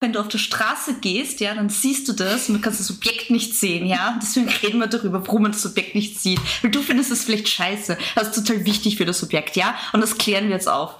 Wenn 0.00 0.12
du 0.12 0.20
auf 0.20 0.28
der 0.28 0.38
Straße 0.38 1.00
gehst, 1.00 1.40
ja, 1.40 1.52
dann 1.54 1.70
siehst 1.70 2.06
du 2.08 2.12
das 2.12 2.48
und 2.48 2.54
du 2.54 2.60
kannst 2.60 2.78
das 2.78 2.90
Objekt 2.90 3.30
nicht 3.30 3.54
sehen, 3.54 3.84
ja. 3.84 4.16
Deswegen 4.22 4.48
reden 4.48 4.78
wir 4.78 4.86
darüber, 4.86 5.26
warum 5.26 5.42
man 5.42 5.50
das 5.50 5.66
Objekt 5.66 5.96
nicht 5.96 6.20
sieht. 6.20 6.40
Weil 6.62 6.70
du 6.70 6.82
findest 6.82 7.10
es 7.10 7.24
vielleicht 7.24 7.48
scheiße. 7.48 7.98
Das 8.14 8.28
ist 8.28 8.46
total 8.46 8.64
wichtig 8.64 8.96
für 8.96 9.04
das 9.04 9.24
Objekt, 9.24 9.56
ja. 9.56 9.74
Und 9.92 10.00
das 10.00 10.16
klären 10.16 10.44
wir 10.44 10.54
jetzt 10.54 10.68
auf. 10.68 10.94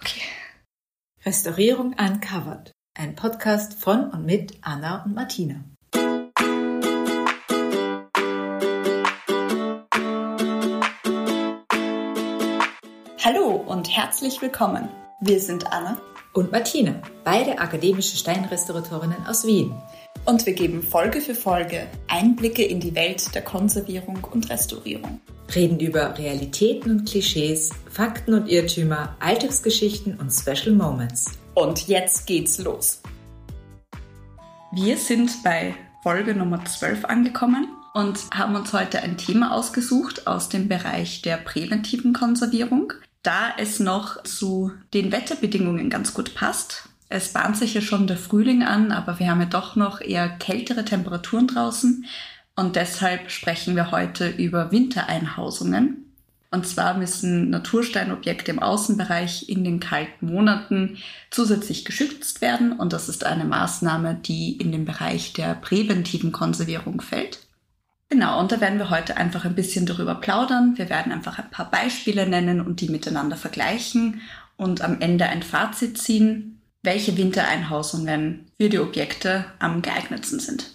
Okay. 0.00 0.22
Restaurierung 1.26 1.94
Uncovered. 1.98 2.72
Ein 2.94 3.14
Podcast 3.16 3.74
von 3.74 4.08
und 4.08 4.24
mit 4.24 4.54
Anna 4.62 5.02
und 5.04 5.14
Martina. 5.14 5.56
Hallo 13.22 13.56
und 13.66 13.94
herzlich 13.94 14.40
willkommen. 14.40 14.88
Wir 15.20 15.38
sind 15.38 15.70
Anna 15.70 16.00
und 16.32 16.50
Martina, 16.50 16.94
beide 17.24 17.58
akademische 17.58 18.16
Steinrestauratorinnen 18.16 19.26
aus 19.26 19.46
Wien. 19.46 19.74
Und 20.24 20.46
wir 20.46 20.52
geben 20.52 20.82
Folge 20.82 21.20
für 21.20 21.34
Folge 21.34 21.86
Einblicke 22.08 22.64
in 22.64 22.80
die 22.80 22.94
Welt 22.94 23.34
der 23.34 23.42
Konservierung 23.42 24.26
und 24.30 24.48
Restaurierung. 24.48 25.20
Reden 25.54 25.80
über 25.80 26.16
Realitäten 26.16 26.90
und 26.90 27.08
Klischees, 27.08 27.70
Fakten 27.90 28.34
und 28.34 28.48
Irrtümer, 28.48 29.16
Alltagsgeschichten 29.20 30.18
und 30.18 30.30
Special 30.30 30.74
Moments. 30.74 31.32
Und 31.54 31.88
jetzt 31.88 32.26
geht's 32.26 32.58
los. 32.58 33.02
Wir 34.72 34.96
sind 34.96 35.30
bei 35.42 35.74
Folge 36.02 36.34
Nummer 36.34 36.64
12 36.64 37.04
angekommen 37.04 37.68
und 37.92 38.18
haben 38.32 38.54
uns 38.54 38.72
heute 38.72 39.02
ein 39.02 39.18
Thema 39.18 39.54
ausgesucht 39.54 40.26
aus 40.26 40.48
dem 40.48 40.68
Bereich 40.68 41.20
der 41.20 41.36
präventiven 41.36 42.14
Konservierung 42.14 42.94
da 43.22 43.52
es 43.56 43.80
noch 43.80 44.22
zu 44.24 44.72
den 44.94 45.12
Wetterbedingungen 45.12 45.90
ganz 45.90 46.14
gut 46.14 46.34
passt. 46.34 46.88
Es 47.08 47.32
bahnt 47.32 47.56
sich 47.56 47.74
ja 47.74 47.80
schon 47.80 48.06
der 48.06 48.16
Frühling 48.16 48.62
an, 48.62 48.90
aber 48.90 49.18
wir 49.18 49.30
haben 49.30 49.40
ja 49.40 49.46
doch 49.46 49.76
noch 49.76 50.00
eher 50.00 50.28
kältere 50.28 50.84
Temperaturen 50.84 51.46
draußen. 51.46 52.06
Und 52.56 52.76
deshalb 52.76 53.30
sprechen 53.30 53.76
wir 53.76 53.90
heute 53.90 54.28
über 54.28 54.72
Wintereinhausungen. 54.72 56.12
Und 56.50 56.66
zwar 56.66 56.98
müssen 56.98 57.48
Natursteinobjekte 57.48 58.50
im 58.50 58.58
Außenbereich 58.58 59.48
in 59.48 59.64
den 59.64 59.80
kalten 59.80 60.26
Monaten 60.26 60.98
zusätzlich 61.30 61.86
geschützt 61.86 62.42
werden. 62.42 62.72
Und 62.72 62.92
das 62.92 63.08
ist 63.08 63.24
eine 63.24 63.44
Maßnahme, 63.44 64.14
die 64.14 64.58
in 64.58 64.70
den 64.70 64.84
Bereich 64.84 65.32
der 65.32 65.54
präventiven 65.54 66.30
Konservierung 66.30 67.00
fällt. 67.00 67.40
Genau, 68.12 68.40
und 68.40 68.52
da 68.52 68.60
werden 68.60 68.78
wir 68.78 68.90
heute 68.90 69.16
einfach 69.16 69.46
ein 69.46 69.54
bisschen 69.54 69.86
darüber 69.86 70.14
plaudern. 70.14 70.74
Wir 70.76 70.90
werden 70.90 71.12
einfach 71.12 71.38
ein 71.38 71.50
paar 71.50 71.70
Beispiele 71.70 72.28
nennen 72.28 72.60
und 72.60 72.82
die 72.82 72.90
miteinander 72.90 73.38
vergleichen 73.38 74.20
und 74.58 74.82
am 74.82 75.00
Ende 75.00 75.24
ein 75.24 75.42
Fazit 75.42 75.96
ziehen, 75.96 76.60
welche 76.82 77.16
Wintereinhausungen 77.16 78.50
für 78.60 78.68
die 78.68 78.80
Objekte 78.80 79.46
am 79.60 79.80
geeignetsten 79.80 80.40
sind. 80.40 80.74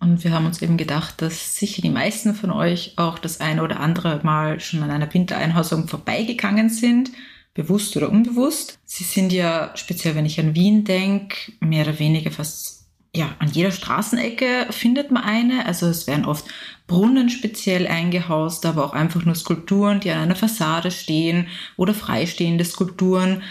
Und 0.00 0.24
wir 0.24 0.32
haben 0.32 0.46
uns 0.46 0.60
eben 0.60 0.76
gedacht, 0.76 1.22
dass 1.22 1.54
sicher 1.54 1.82
die 1.82 1.88
meisten 1.88 2.34
von 2.34 2.50
euch 2.50 2.94
auch 2.96 3.20
das 3.20 3.40
eine 3.40 3.62
oder 3.62 3.78
andere 3.78 4.18
Mal 4.24 4.58
schon 4.58 4.82
an 4.82 4.90
einer 4.90 5.14
Wintereinhausung 5.14 5.86
vorbeigegangen 5.86 6.68
sind, 6.68 7.12
bewusst 7.54 7.96
oder 7.96 8.10
unbewusst. 8.10 8.80
Sie 8.84 9.04
sind 9.04 9.32
ja, 9.32 9.70
speziell 9.76 10.16
wenn 10.16 10.26
ich 10.26 10.40
an 10.40 10.56
Wien 10.56 10.82
denke, 10.82 11.52
mehr 11.60 11.86
oder 11.86 12.00
weniger 12.00 12.32
fast 12.32 12.79
ja, 13.14 13.34
an 13.40 13.50
jeder 13.50 13.72
Straßenecke 13.72 14.66
findet 14.70 15.10
man 15.10 15.24
eine. 15.24 15.66
Also 15.66 15.86
es 15.86 16.06
werden 16.06 16.24
oft 16.24 16.44
Brunnen 16.86 17.28
speziell 17.28 17.86
eingehaust, 17.86 18.64
aber 18.66 18.84
auch 18.84 18.92
einfach 18.92 19.24
nur 19.24 19.34
Skulpturen, 19.34 20.00
die 20.00 20.10
an 20.10 20.18
einer 20.18 20.36
Fassade 20.36 20.90
stehen 20.90 21.48
oder 21.76 21.94
freistehende 21.94 22.64
Skulpturen. 22.64 23.42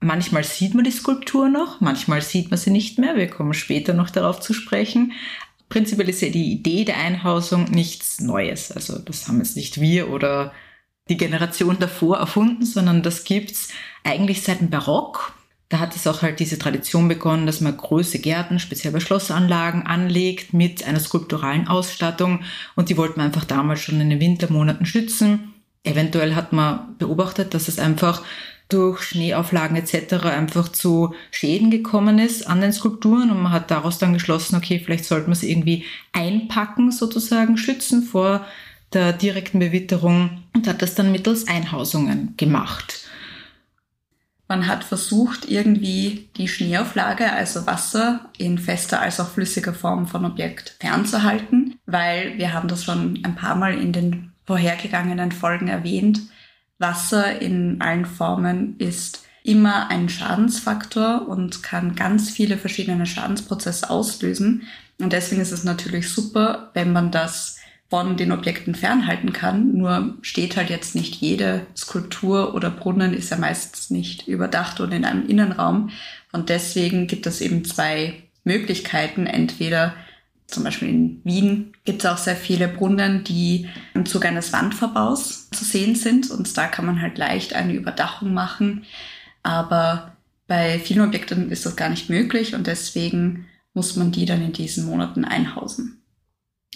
Manchmal 0.00 0.44
sieht 0.44 0.74
man 0.74 0.84
die 0.84 0.90
Skulptur 0.90 1.48
noch, 1.48 1.80
manchmal 1.80 2.22
sieht 2.22 2.50
man 2.50 2.58
sie 2.58 2.70
nicht 2.70 2.98
mehr. 2.98 3.16
Wir 3.16 3.28
kommen 3.28 3.54
später 3.54 3.92
noch 3.92 4.10
darauf 4.10 4.40
zu 4.40 4.52
sprechen. 4.52 5.12
Prinzipiell 5.68 6.08
ist 6.08 6.22
ja 6.22 6.28
die 6.28 6.52
Idee 6.52 6.84
der 6.84 6.98
Einhausung 6.98 7.64
nichts 7.70 8.20
Neues. 8.20 8.70
Also 8.72 8.98
das 8.98 9.26
haben 9.26 9.38
jetzt 9.38 9.56
nicht 9.56 9.80
wir 9.80 10.10
oder 10.10 10.52
die 11.08 11.16
Generation 11.16 11.78
davor 11.78 12.18
erfunden, 12.18 12.64
sondern 12.64 13.02
das 13.02 13.24
gibt's 13.24 13.68
eigentlich 14.04 14.42
seit 14.42 14.60
dem 14.60 14.70
Barock 14.70 15.34
da 15.72 15.78
hat 15.78 15.96
es 15.96 16.06
auch 16.06 16.20
halt 16.20 16.38
diese 16.38 16.58
Tradition 16.58 17.08
begonnen, 17.08 17.46
dass 17.46 17.62
man 17.62 17.74
große 17.74 18.18
Gärten, 18.18 18.58
speziell 18.58 18.92
bei 18.92 19.00
Schlossanlagen, 19.00 19.86
anlegt 19.86 20.52
mit 20.52 20.86
einer 20.86 21.00
skulpturalen 21.00 21.66
Ausstattung. 21.66 22.40
Und 22.76 22.90
die 22.90 22.98
wollten 22.98 23.18
man 23.18 23.28
einfach 23.28 23.46
damals 23.46 23.80
schon 23.80 23.98
in 23.98 24.10
den 24.10 24.20
Wintermonaten 24.20 24.84
schützen. 24.84 25.54
Eventuell 25.82 26.34
hat 26.34 26.52
man 26.52 26.98
beobachtet, 26.98 27.54
dass 27.54 27.68
es 27.68 27.78
einfach 27.78 28.22
durch 28.68 29.00
Schneeauflagen 29.00 29.74
etc. 29.74 30.26
einfach 30.26 30.68
zu 30.68 31.14
Schäden 31.30 31.70
gekommen 31.70 32.18
ist 32.18 32.46
an 32.46 32.60
den 32.60 32.74
Skulpturen 32.74 33.30
und 33.30 33.40
man 33.40 33.52
hat 33.52 33.70
daraus 33.70 33.96
dann 33.96 34.12
geschlossen, 34.12 34.56
okay, 34.56 34.78
vielleicht 34.78 35.06
sollte 35.06 35.28
man 35.28 35.36
sie 35.36 35.50
irgendwie 35.50 35.84
einpacken, 36.12 36.92
sozusagen, 36.92 37.56
schützen 37.56 38.02
vor 38.02 38.46
der 38.92 39.14
direkten 39.14 39.58
Bewitterung 39.58 40.42
und 40.54 40.68
hat 40.68 40.82
das 40.82 40.94
dann 40.94 41.12
mittels 41.12 41.48
Einhausungen 41.48 42.34
gemacht. 42.36 43.01
Man 44.52 44.66
hat 44.66 44.84
versucht, 44.84 45.50
irgendwie 45.50 46.28
die 46.36 46.46
Schneeauflage, 46.46 47.32
also 47.32 47.66
Wasser, 47.66 48.28
in 48.36 48.58
fester 48.58 49.00
als 49.00 49.18
auch 49.18 49.30
flüssiger 49.30 49.72
Form 49.72 50.06
von 50.06 50.26
Objekt 50.26 50.76
fernzuhalten, 50.78 51.78
weil 51.86 52.36
wir 52.36 52.52
haben 52.52 52.68
das 52.68 52.84
schon 52.84 53.18
ein 53.24 53.34
paar 53.34 53.54
Mal 53.54 53.78
in 53.78 53.94
den 53.94 54.32
vorhergegangenen 54.44 55.32
Folgen 55.32 55.68
erwähnt. 55.68 56.20
Wasser 56.76 57.40
in 57.40 57.80
allen 57.80 58.04
Formen 58.04 58.76
ist 58.76 59.24
immer 59.42 59.88
ein 59.88 60.10
Schadensfaktor 60.10 61.26
und 61.26 61.62
kann 61.62 61.94
ganz 61.94 62.28
viele 62.28 62.58
verschiedene 62.58 63.06
Schadensprozesse 63.06 63.88
auslösen. 63.88 64.64
Und 65.00 65.14
deswegen 65.14 65.40
ist 65.40 65.52
es 65.52 65.64
natürlich 65.64 66.10
super, 66.12 66.72
wenn 66.74 66.92
man 66.92 67.10
das 67.10 67.56
von 67.92 68.16
den 68.16 68.32
Objekten 68.32 68.74
fernhalten 68.74 69.34
kann. 69.34 69.76
Nur 69.76 70.16
steht 70.22 70.56
halt 70.56 70.70
jetzt 70.70 70.94
nicht 70.94 71.16
jede 71.16 71.66
Skulptur 71.76 72.54
oder 72.54 72.70
Brunnen 72.70 73.12
ist 73.12 73.30
ja 73.30 73.36
meistens 73.36 73.90
nicht 73.90 74.26
überdacht 74.28 74.80
oder 74.80 74.96
in 74.96 75.04
einem 75.04 75.28
Innenraum. 75.28 75.90
Und 76.32 76.48
deswegen 76.48 77.06
gibt 77.06 77.26
es 77.26 77.42
eben 77.42 77.66
zwei 77.66 78.14
Möglichkeiten. 78.44 79.26
Entweder 79.26 79.92
zum 80.46 80.64
Beispiel 80.64 80.88
in 80.88 81.20
Wien 81.24 81.74
gibt 81.84 82.02
es 82.02 82.10
auch 82.10 82.16
sehr 82.16 82.34
viele 82.34 82.66
Brunnen, 82.66 83.24
die 83.24 83.68
im 83.92 84.06
Zuge 84.06 84.26
eines 84.26 84.54
Wandverbaus 84.54 85.50
zu 85.50 85.62
sehen 85.62 85.94
sind. 85.94 86.30
Und 86.30 86.56
da 86.56 86.68
kann 86.68 86.86
man 86.86 87.02
halt 87.02 87.18
leicht 87.18 87.52
eine 87.52 87.74
Überdachung 87.74 88.32
machen. 88.32 88.86
Aber 89.42 90.16
bei 90.46 90.78
vielen 90.78 91.02
Objekten 91.02 91.50
ist 91.50 91.66
das 91.66 91.76
gar 91.76 91.90
nicht 91.90 92.08
möglich 92.08 92.54
und 92.54 92.66
deswegen 92.66 93.48
muss 93.74 93.96
man 93.96 94.12
die 94.12 94.24
dann 94.24 94.40
in 94.40 94.54
diesen 94.54 94.86
Monaten 94.86 95.26
einhausen. 95.26 96.01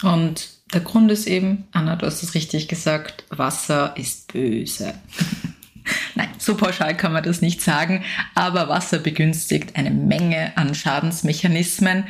Und 0.02 0.48
der 0.72 0.80
Grund 0.80 1.10
ist 1.10 1.26
eben, 1.26 1.68
Anna, 1.72 1.96
du 1.96 2.06
hast 2.06 2.22
es 2.22 2.34
richtig 2.34 2.68
gesagt, 2.68 3.24
Wasser 3.30 3.94
ist 3.96 4.32
böse. 4.32 4.94
Nein, 6.14 6.28
so 6.38 6.56
pauschal 6.56 6.96
kann 6.96 7.12
man 7.12 7.22
das 7.22 7.40
nicht 7.40 7.62
sagen, 7.62 8.02
aber 8.34 8.68
Wasser 8.68 8.98
begünstigt 8.98 9.76
eine 9.76 9.90
Menge 9.90 10.56
an 10.56 10.74
Schadensmechanismen. 10.74 12.04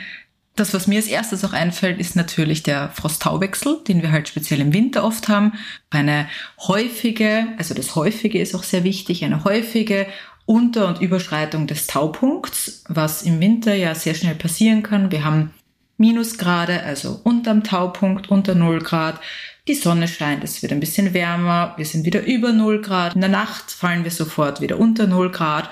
Das, 0.54 0.72
was 0.72 0.86
mir 0.86 0.96
als 0.96 1.08
erstes 1.08 1.44
auch 1.44 1.52
einfällt, 1.52 2.00
ist 2.00 2.16
natürlich 2.16 2.62
der 2.62 2.88
Frost-Tau-Wechsel, 2.88 3.80
den 3.86 4.00
wir 4.00 4.10
halt 4.10 4.28
speziell 4.28 4.60
im 4.60 4.72
Winter 4.72 5.04
oft 5.04 5.28
haben. 5.28 5.52
Eine 5.90 6.28
häufige, 6.66 7.48
also 7.58 7.74
das 7.74 7.94
häufige 7.94 8.40
ist 8.40 8.54
auch 8.54 8.62
sehr 8.62 8.82
wichtig, 8.82 9.22
eine 9.22 9.44
häufige 9.44 10.06
Unter- 10.46 10.88
und 10.88 11.02
Überschreitung 11.02 11.66
des 11.66 11.88
Taupunkts, 11.88 12.84
was 12.88 13.22
im 13.22 13.40
Winter 13.40 13.74
ja 13.74 13.94
sehr 13.94 14.14
schnell 14.14 14.36
passieren 14.36 14.82
kann. 14.82 15.10
Wir 15.10 15.24
haben 15.24 15.50
Minusgrade, 15.98 16.82
also 16.82 17.20
unterm 17.24 17.64
Taupunkt, 17.64 18.28
unter 18.28 18.54
0 18.54 18.80
Grad. 18.80 19.20
Die 19.68 19.74
Sonne 19.74 20.06
scheint, 20.06 20.44
es 20.44 20.62
wird 20.62 20.72
ein 20.72 20.80
bisschen 20.80 21.14
wärmer, 21.14 21.74
wir 21.76 21.84
sind 21.84 22.04
wieder 22.04 22.24
über 22.24 22.52
0 22.52 22.82
Grad. 22.82 23.14
In 23.14 23.20
der 23.20 23.30
Nacht 23.30 23.70
fallen 23.70 24.04
wir 24.04 24.10
sofort 24.10 24.60
wieder 24.60 24.78
unter 24.78 25.06
0 25.06 25.30
Grad. 25.30 25.70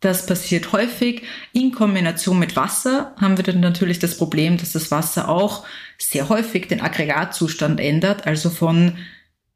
Das 0.00 0.26
passiert 0.26 0.72
häufig. 0.72 1.22
In 1.52 1.70
Kombination 1.72 2.38
mit 2.38 2.56
Wasser 2.56 3.14
haben 3.20 3.36
wir 3.36 3.44
dann 3.44 3.60
natürlich 3.60 4.00
das 4.00 4.18
Problem, 4.18 4.56
dass 4.56 4.72
das 4.72 4.90
Wasser 4.90 5.28
auch 5.28 5.64
sehr 5.96 6.28
häufig 6.28 6.66
den 6.66 6.80
Aggregatzustand 6.80 7.78
ändert, 7.78 8.26
also 8.26 8.50
von 8.50 8.98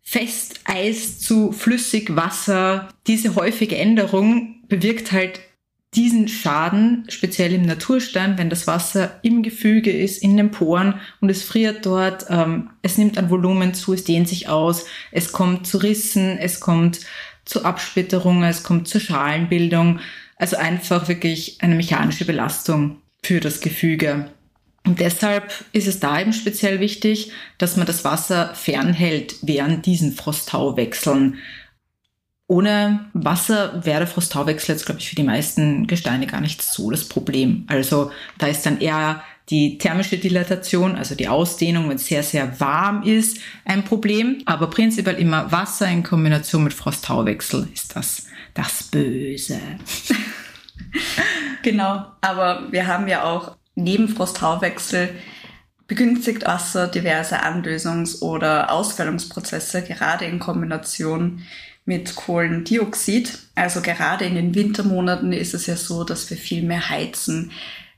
Festeis 0.02 1.18
zu 1.18 1.50
flüssig 1.50 2.14
Wasser. 2.14 2.88
Diese 3.08 3.34
häufige 3.34 3.76
Änderung 3.76 4.62
bewirkt 4.68 5.10
halt 5.10 5.40
diesen 5.96 6.28
Schaden, 6.28 7.04
speziell 7.08 7.52
im 7.52 7.62
Naturstein, 7.62 8.36
wenn 8.38 8.50
das 8.50 8.66
Wasser 8.66 9.18
im 9.22 9.42
Gefüge 9.42 9.90
ist, 9.90 10.22
in 10.22 10.36
den 10.36 10.50
Poren 10.50 11.00
und 11.20 11.30
es 11.30 11.42
friert 11.42 11.86
dort, 11.86 12.26
ähm, 12.28 12.70
es 12.82 12.98
nimmt 12.98 13.16
an 13.18 13.30
Volumen 13.30 13.74
zu, 13.74 13.94
es 13.94 14.04
dehnt 14.04 14.28
sich 14.28 14.48
aus, 14.48 14.84
es 15.10 15.32
kommt 15.32 15.66
zu 15.66 15.78
Rissen, 15.78 16.38
es 16.38 16.60
kommt 16.60 17.00
zu 17.46 17.64
Absplitterungen, 17.64 18.44
es 18.44 18.62
kommt 18.62 18.88
zur 18.88 19.00
Schalenbildung. 19.00 20.00
Also 20.36 20.56
einfach 20.56 21.08
wirklich 21.08 21.58
eine 21.60 21.74
mechanische 21.74 22.26
Belastung 22.26 22.98
für 23.22 23.40
das 23.40 23.60
Gefüge. 23.60 24.30
Und 24.84 25.00
deshalb 25.00 25.52
ist 25.72 25.88
es 25.88 25.98
da 25.98 26.20
eben 26.20 26.32
speziell 26.32 26.78
wichtig, 26.78 27.32
dass 27.58 27.76
man 27.76 27.86
das 27.86 28.04
Wasser 28.04 28.54
fernhält 28.54 29.36
während 29.42 29.86
diesen 29.86 30.12
Frosttauwechseln. 30.12 31.38
Ohne 32.48 33.06
Wasser 33.12 33.84
wäre 33.84 34.00
der 34.00 34.06
Frosttauwechsel 34.06 34.74
jetzt, 34.74 34.86
glaube 34.86 35.00
ich, 35.00 35.08
für 35.08 35.16
die 35.16 35.24
meisten 35.24 35.86
Gesteine 35.86 36.26
gar 36.26 36.40
nicht 36.40 36.62
so 36.62 36.90
das 36.90 37.08
Problem. 37.08 37.64
Also 37.66 38.12
da 38.38 38.46
ist 38.46 38.64
dann 38.64 38.80
eher 38.80 39.22
die 39.50 39.78
thermische 39.78 40.18
Dilatation, 40.18 40.96
also 40.96 41.14
die 41.14 41.28
Ausdehnung, 41.28 41.88
wenn 41.88 41.96
es 41.96 42.06
sehr, 42.06 42.22
sehr 42.22 42.60
warm 42.60 43.02
ist, 43.02 43.38
ein 43.64 43.84
Problem. 43.84 44.42
Aber 44.44 44.68
prinzipiell 44.68 45.16
immer 45.16 45.50
Wasser 45.50 45.88
in 45.88 46.02
Kombination 46.02 46.64
mit 46.64 46.72
Frosttauwechsel 46.72 47.68
ist 47.72 47.96
das 47.96 48.26
das 48.54 48.84
Böse. 48.84 49.60
genau, 51.62 52.06
aber 52.20 52.68
wir 52.70 52.86
haben 52.86 53.06
ja 53.06 53.24
auch 53.24 53.56
neben 53.74 54.08
Frosttauwechsel 54.08 55.10
begünstigt 55.86 56.46
Wasser 56.46 56.88
diverse 56.88 57.42
Anlösungs- 57.42 58.20
oder 58.22 58.72
Ausfällungsprozesse, 58.72 59.82
gerade 59.82 60.24
in 60.24 60.38
Kombination 60.38 61.42
mit 61.86 62.16
Kohlendioxid. 62.16 63.38
Also 63.54 63.80
gerade 63.80 64.26
in 64.26 64.34
den 64.34 64.54
Wintermonaten 64.54 65.32
ist 65.32 65.54
es 65.54 65.66
ja 65.66 65.76
so, 65.76 66.04
dass 66.04 66.28
wir 66.28 66.36
viel 66.36 66.62
mehr 66.62 66.90
heizen. 66.90 67.52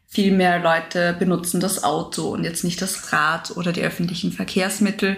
Viel 0.06 0.32
mehr 0.32 0.60
Leute 0.60 1.16
benutzen 1.18 1.60
das 1.60 1.82
Auto 1.82 2.28
und 2.28 2.44
jetzt 2.44 2.64
nicht 2.64 2.80
das 2.80 3.12
Rad 3.12 3.56
oder 3.56 3.72
die 3.72 3.82
öffentlichen 3.82 4.32
Verkehrsmittel. 4.32 5.16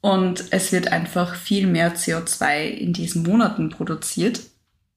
Und 0.00 0.46
es 0.50 0.72
wird 0.72 0.88
einfach 0.88 1.34
viel 1.34 1.66
mehr 1.66 1.94
CO2 1.94 2.66
in 2.66 2.92
diesen 2.92 3.22
Monaten 3.22 3.70
produziert. 3.70 4.40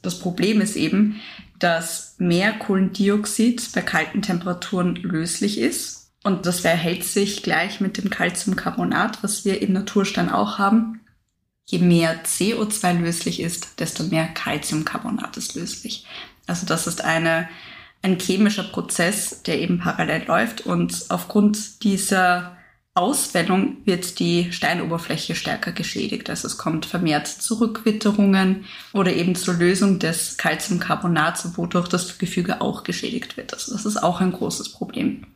Das 0.02 0.20
Problem 0.20 0.62
ist 0.62 0.76
eben, 0.76 1.20
dass 1.60 2.16
mehr 2.18 2.54
Kohlendioxid 2.54 3.72
bei 3.74 3.82
kalten 3.82 4.22
Temperaturen 4.22 4.96
löslich 4.96 5.60
ist. 5.60 6.12
Und 6.24 6.46
das 6.46 6.60
verhält 6.60 7.04
sich 7.04 7.42
gleich 7.42 7.80
mit 7.80 7.98
dem 7.98 8.10
Calciumcarbonat, 8.10 9.24
was 9.24 9.46
wir 9.46 9.62
im 9.62 9.74
Naturstein 9.74 10.30
auch 10.30 10.60
haben. 10.60 11.02
Je 11.70 11.80
mehr 11.80 12.24
CO2 12.24 13.00
löslich 13.00 13.42
ist, 13.42 13.80
desto 13.80 14.04
mehr 14.04 14.28
Calciumcarbonat 14.28 15.36
ist 15.38 15.56
löslich. 15.56 16.06
Also 16.48 16.66
das 16.66 16.88
ist 16.88 17.04
eine, 17.04 17.50
ein 18.02 18.20
chemischer 18.20 18.64
Prozess, 18.64 19.44
der 19.44 19.60
eben 19.60 19.80
parallel 19.80 20.24
läuft 20.28 20.62
und 20.62 21.06
aufgrund 21.10 21.84
dieser 21.84 22.58
Auswellung 22.98 23.78
wird 23.86 24.18
die 24.18 24.52
Steinoberfläche 24.52 25.36
stärker 25.36 25.72
geschädigt. 25.72 26.30
Also 26.32 26.48
es 26.48 26.58
kommt 26.58 26.88
vermehrt 26.88 27.28
zu 27.28 27.60
Rückwitterungen 27.60 28.66
oder 28.92 29.14
eben 29.14 29.36
zur 29.36 29.54
Lösung 29.54 30.00
des 30.00 30.38
Calciumcarbonats, 30.38 31.58
wodurch 31.58 31.90
das 31.90 32.18
Gefüge 32.18 32.60
auch 32.60 32.84
geschädigt 32.84 33.38
wird. 33.38 33.54
Also 33.54 33.74
das 33.74 33.86
ist 33.86 33.98
auch 33.98 34.20
ein 34.20 34.32
großes 34.32 34.70
Problem. 34.70 35.28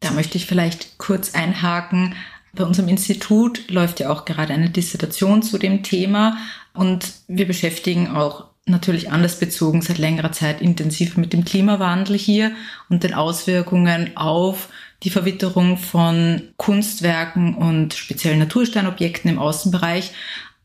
Da 0.00 0.12
möchte 0.12 0.38
ich 0.38 0.46
vielleicht 0.46 0.96
kurz 0.96 1.34
einhaken. 1.34 2.14
Bei 2.54 2.64
unserem 2.64 2.88
Institut 2.88 3.70
läuft 3.70 4.00
ja 4.00 4.10
auch 4.10 4.24
gerade 4.24 4.52
eine 4.52 4.70
Dissertation 4.70 5.42
zu 5.42 5.58
dem 5.58 5.82
Thema 5.82 6.36
und 6.72 7.12
wir 7.26 7.46
beschäftigen 7.46 8.08
auch 8.08 8.46
natürlich 8.66 9.10
anlassbezogen 9.10 9.82
seit 9.82 9.98
längerer 9.98 10.32
Zeit 10.32 10.62
intensiv 10.62 11.16
mit 11.16 11.32
dem 11.32 11.44
Klimawandel 11.44 12.16
hier 12.16 12.52
und 12.88 13.02
den 13.02 13.14
Auswirkungen 13.14 14.16
auf 14.16 14.68
die 15.02 15.10
Verwitterung 15.10 15.76
von 15.76 16.42
Kunstwerken 16.56 17.54
und 17.54 17.92
speziell 17.94 18.36
Natursteinobjekten 18.36 19.30
im 19.30 19.38
Außenbereich. 19.38 20.12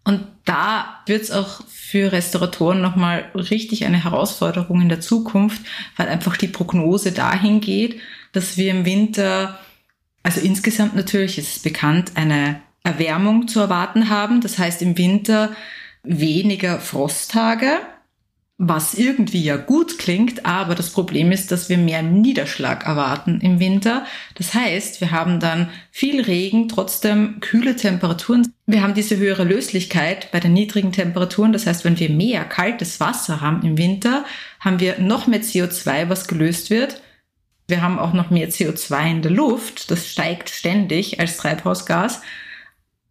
Und 0.05 0.25
da 0.45 1.01
wird 1.07 1.23
es 1.23 1.31
auch 1.31 1.61
für 1.67 2.11
Restauratoren 2.11 2.81
nochmal 2.81 3.25
richtig 3.35 3.85
eine 3.85 4.03
Herausforderung 4.03 4.81
in 4.81 4.89
der 4.89 5.01
Zukunft, 5.01 5.61
weil 5.97 6.07
einfach 6.07 6.37
die 6.37 6.47
Prognose 6.47 7.11
dahin 7.11 7.59
geht, 7.59 7.99
dass 8.31 8.57
wir 8.57 8.71
im 8.71 8.85
Winter, 8.85 9.59
also 10.29 10.41
insgesamt 10.41 10.95
natürlich 10.95 11.39
ist 11.39 11.57
es 11.57 11.63
bekannt, 11.63 12.11
eine 12.13 12.61
Erwärmung 12.83 13.47
zu 13.47 13.61
erwarten 13.61 14.09
haben. 14.09 14.41
Das 14.41 14.59
heißt 14.59 14.83
im 14.83 14.95
Winter 14.95 15.53
weniger 16.03 16.79
Frosttage, 16.79 17.79
was 18.59 18.93
irgendwie 18.93 19.41
ja 19.41 19.57
gut 19.57 19.97
klingt, 19.97 20.45
aber 20.45 20.75
das 20.75 20.91
Problem 20.91 21.31
ist, 21.31 21.51
dass 21.51 21.67
wir 21.67 21.79
mehr 21.79 22.03
Niederschlag 22.03 22.85
erwarten 22.85 23.41
im 23.41 23.59
Winter. 23.59 24.05
Das 24.35 24.53
heißt, 24.53 25.01
wir 25.01 25.09
haben 25.09 25.39
dann 25.39 25.71
viel 25.89 26.21
Regen, 26.21 26.69
trotzdem 26.69 27.39
kühle 27.39 27.75
Temperaturen. 27.75 28.53
Wir 28.67 28.83
haben 28.83 28.93
diese 28.93 29.17
höhere 29.17 29.45
Löslichkeit 29.45 30.31
bei 30.31 30.39
den 30.39 30.53
niedrigen 30.53 30.91
Temperaturen. 30.91 31.53
Das 31.53 31.65
heißt, 31.65 31.85
wenn 31.85 31.97
wir 31.97 32.11
mehr 32.11 32.45
kaltes 32.45 32.99
Wasser 32.99 33.41
haben 33.41 33.63
im 33.63 33.79
Winter, 33.79 34.25
haben 34.59 34.79
wir 34.79 34.99
noch 34.99 35.25
mehr 35.25 35.41
CO2, 35.41 36.07
was 36.07 36.27
gelöst 36.27 36.69
wird. 36.69 37.01
Wir 37.69 37.81
haben 37.81 37.99
auch 37.99 38.13
noch 38.13 38.29
mehr 38.29 38.49
CO2 38.49 39.11
in 39.11 39.21
der 39.21 39.31
Luft. 39.31 39.91
Das 39.91 40.07
steigt 40.07 40.49
ständig 40.49 41.19
als 41.19 41.37
Treibhausgas. 41.37 42.21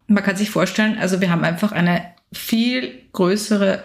Man 0.07 0.23
kann 0.23 0.35
sich 0.35 0.49
vorstellen, 0.49 0.97
also 0.97 1.21
wir 1.21 1.31
haben 1.31 1.43
einfach 1.43 1.71
eine 1.71 2.03
viel 2.33 3.03
größere 3.13 3.83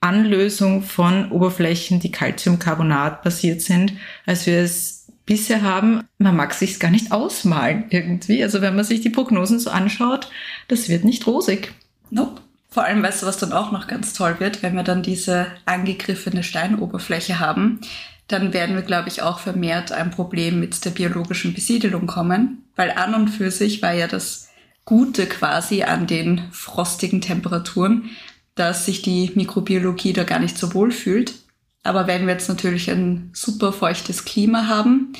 Anlösung 0.00 0.82
von 0.82 1.30
Oberflächen, 1.30 2.00
die 2.00 2.12
Calciumcarbonat 2.12 3.22
basiert 3.22 3.62
sind, 3.62 3.92
als 4.24 4.46
wir 4.46 4.60
es 4.60 5.06
bisher 5.24 5.62
haben. 5.62 6.02
Man 6.18 6.36
mag 6.36 6.54
sich 6.54 6.80
gar 6.80 6.90
nicht 6.90 7.12
ausmalen 7.12 7.86
irgendwie. 7.90 8.42
Also 8.42 8.60
wenn 8.60 8.76
man 8.76 8.84
sich 8.84 9.00
die 9.00 9.10
Prognosen 9.10 9.58
so 9.58 9.70
anschaut, 9.70 10.30
das 10.68 10.88
wird 10.88 11.04
nicht 11.04 11.26
rosig. 11.26 11.72
Nope. 12.10 12.40
Vor 12.70 12.84
allem, 12.84 13.02
weißt 13.02 13.22
du, 13.22 13.26
was 13.26 13.38
dann 13.38 13.54
auch 13.54 13.72
noch 13.72 13.86
ganz 13.86 14.12
toll 14.12 14.36
wird, 14.38 14.62
wenn 14.62 14.74
wir 14.74 14.82
dann 14.82 15.02
diese 15.02 15.46
angegriffene 15.64 16.42
Steinoberfläche 16.42 17.40
haben, 17.40 17.80
dann 18.28 18.52
werden 18.52 18.74
wir, 18.74 18.82
glaube 18.82 19.08
ich, 19.08 19.22
auch 19.22 19.38
vermehrt 19.38 19.92
ein 19.92 20.10
Problem 20.10 20.60
mit 20.60 20.84
der 20.84 20.90
biologischen 20.90 21.54
Besiedelung 21.54 22.06
kommen, 22.06 22.64
weil 22.74 22.90
an 22.90 23.14
und 23.14 23.28
für 23.28 23.50
sich 23.50 23.82
war 23.82 23.92
ja 23.92 24.08
das 24.08 24.48
Gute 24.84 25.26
quasi 25.26 25.82
an 25.82 26.06
den 26.06 26.50
frostigen 26.52 27.20
Temperaturen, 27.20 28.10
dass 28.54 28.86
sich 28.86 29.02
die 29.02 29.30
Mikrobiologie 29.34 30.12
da 30.12 30.24
gar 30.24 30.38
nicht 30.38 30.58
so 30.58 30.74
wohl 30.74 30.90
fühlt. 30.90 31.34
Aber 31.82 32.06
wenn 32.06 32.26
wir 32.26 32.34
jetzt 32.34 32.48
natürlich 32.48 32.90
ein 32.90 33.30
super 33.32 33.72
feuchtes 33.72 34.24
Klima 34.24 34.66
haben, 34.66 35.12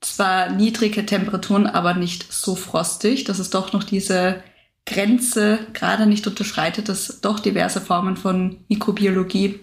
zwar 0.00 0.50
niedrige 0.50 1.04
Temperaturen, 1.04 1.66
aber 1.66 1.94
nicht 1.94 2.32
so 2.32 2.54
frostig, 2.54 3.24
dass 3.24 3.38
es 3.38 3.50
doch 3.50 3.72
noch 3.72 3.84
diese 3.84 4.42
Grenze 4.86 5.58
gerade 5.74 6.06
nicht 6.06 6.26
unterschreitet, 6.26 6.88
dass 6.88 7.20
doch 7.20 7.40
diverse 7.40 7.80
Formen 7.80 8.16
von 8.16 8.58
Mikrobiologie 8.68 9.60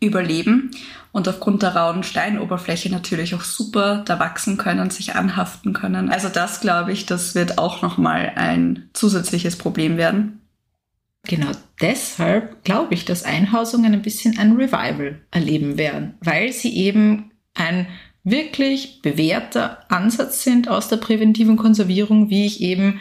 überleben 0.00 0.70
und 1.10 1.28
aufgrund 1.28 1.62
der 1.62 1.74
rauen 1.74 2.02
Steinoberfläche 2.02 2.90
natürlich 2.90 3.34
auch 3.34 3.42
super 3.42 4.02
da 4.06 4.18
wachsen 4.18 4.56
können, 4.56 4.90
sich 4.90 5.16
anhaften 5.16 5.72
können. 5.72 6.10
Also 6.10 6.28
das 6.28 6.60
glaube 6.60 6.92
ich, 6.92 7.06
das 7.06 7.34
wird 7.34 7.58
auch 7.58 7.82
nochmal 7.82 8.32
ein 8.36 8.88
zusätzliches 8.92 9.56
Problem 9.56 9.96
werden. 9.96 10.40
Genau 11.24 11.50
deshalb 11.80 12.64
glaube 12.64 12.94
ich, 12.94 13.04
dass 13.04 13.24
Einhausungen 13.24 13.92
ein 13.92 14.02
bisschen 14.02 14.38
ein 14.38 14.52
Revival 14.52 15.20
erleben 15.30 15.76
werden, 15.76 16.14
weil 16.20 16.52
sie 16.52 16.76
eben 16.76 17.32
ein 17.54 17.86
wirklich 18.22 19.02
bewährter 19.02 19.90
Ansatz 19.90 20.44
sind 20.44 20.68
aus 20.68 20.88
der 20.88 20.98
präventiven 20.98 21.56
Konservierung, 21.56 22.30
wie 22.30 22.46
ich 22.46 22.60
eben 22.60 23.00